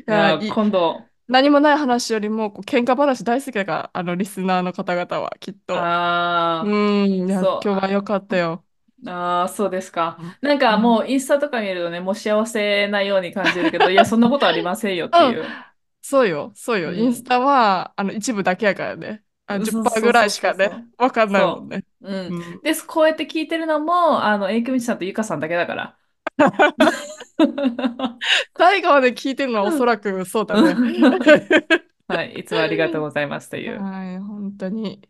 [0.55, 5.75] 今度、何もない話よりもこう喧嘩話大好きだから、あのリスナーの方々はきっと。
[5.77, 8.65] あーうん、いや、そう今日は良かったよ。
[9.07, 10.49] あー、そうですかうん。
[10.49, 15.45] なんかもうインスタとか見るとね、もう幸せなように感じるけど、 いや、そんなことありませんよっていう。
[16.03, 16.91] そうよ、そうよ。
[16.91, 19.25] うんインスタはあの一部だけやからね。
[19.47, 21.85] あそうそう10%ぐらいしかそうそうね、わかんないもんね。
[22.01, 25.99] うんうんで、こうやって聞いてるのも、あの、エイクミチさんとゆかさんだけだから。
[28.57, 30.75] 最後まで聞いてるのはおそらくそうだね。
[32.07, 33.81] はい、いつもありがとうございますという。
[33.81, 35.01] はい、本当に。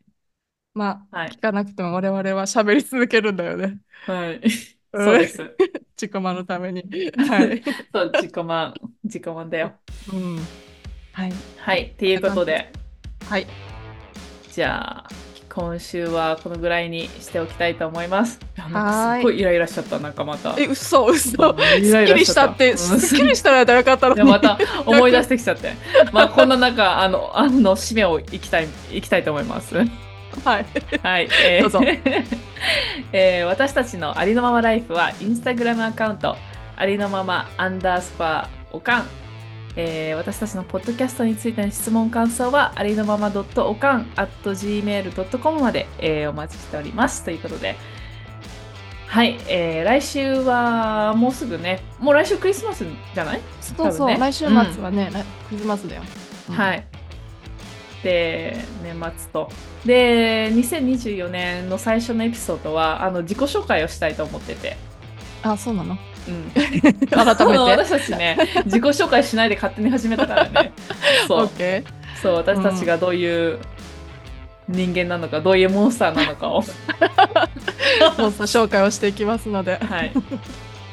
[0.75, 3.79] まあ、はい聞かなくても我々は喋り続けるんだよね。
[4.07, 4.37] はい。
[4.37, 4.51] うん
[5.05, 5.57] そうです。
[5.97, 6.83] 自己満のために。
[7.29, 7.63] はい。
[7.93, 9.73] そう、自己満、自己満だよ。
[10.13, 10.39] うん。
[11.13, 11.33] はい。
[11.59, 12.71] はい、っていうことで、
[13.29, 13.47] はい。
[14.53, 15.09] じゃあ、
[15.55, 18.33] 今週はこのぐらいにしておきたいと思います。
[18.33, 20.57] すっごいイライラしちゃった、なんかまた。
[20.59, 21.55] え、嘘、嘘。
[21.81, 24.25] イライっきりラしちゃったしたって、うんすっきりしたらよかったのに。
[24.25, 25.75] また思い出してきちゃって。
[26.13, 29.77] まあ、こんな中、あの、あの、締めをいきたい、いきたいと思います。
[29.77, 30.67] はい。
[31.03, 31.29] はい。
[31.45, 31.81] え ーどうぞ
[33.13, 36.37] えー私たちのありのままライフは、インスタグラムアカウント、
[36.77, 39.24] ありのままアンダースパーおかん。
[39.77, 47.25] えー私たちのポッドキャストについての質問、感想は、ありのままおかん at gmail.com まで、えーお待ちしております。
[47.25, 47.77] ということで、
[49.07, 53.41] はい、えー来週はもうすぐね、もう来週クリスマスじゃない？
[53.61, 56.03] そうそう、ね来週末はね、来クリスマスだよ。
[56.49, 56.87] うんはい。
[58.03, 59.51] で、年末と。
[59.87, 64.77] で、2024年の最初のエピソードは、あの、自己紹介をしたいと思ってて。
[65.43, 65.97] あ、そうなの？
[66.29, 66.51] うん。
[66.53, 67.59] 改めて。
[67.59, 70.73] 私たちね、自己紹介しないで勝手に始めたからね。
[71.29, 71.51] そう。
[72.23, 73.59] そう、私たちがどういう
[74.69, 76.63] 人間なのか、どういうモンスターなのかを。
[76.63, 76.71] ー。
[78.21, 80.13] もう紹介をしていきますので、はい。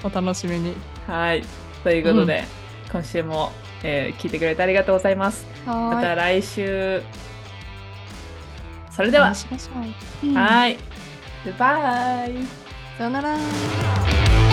[0.03, 0.75] お楽しみに。
[1.07, 1.43] はい。
[1.83, 2.43] ということで、
[2.91, 3.51] 今週も、
[3.83, 5.45] えー聞いてくれてありがとうございます。
[5.65, 7.01] まはた来週。
[8.91, 9.11] それい。
[9.11, 10.27] ではう。
[10.27, 10.77] うんはい。
[11.57, 12.61] バイ。
[12.97, 14.50] さよなら。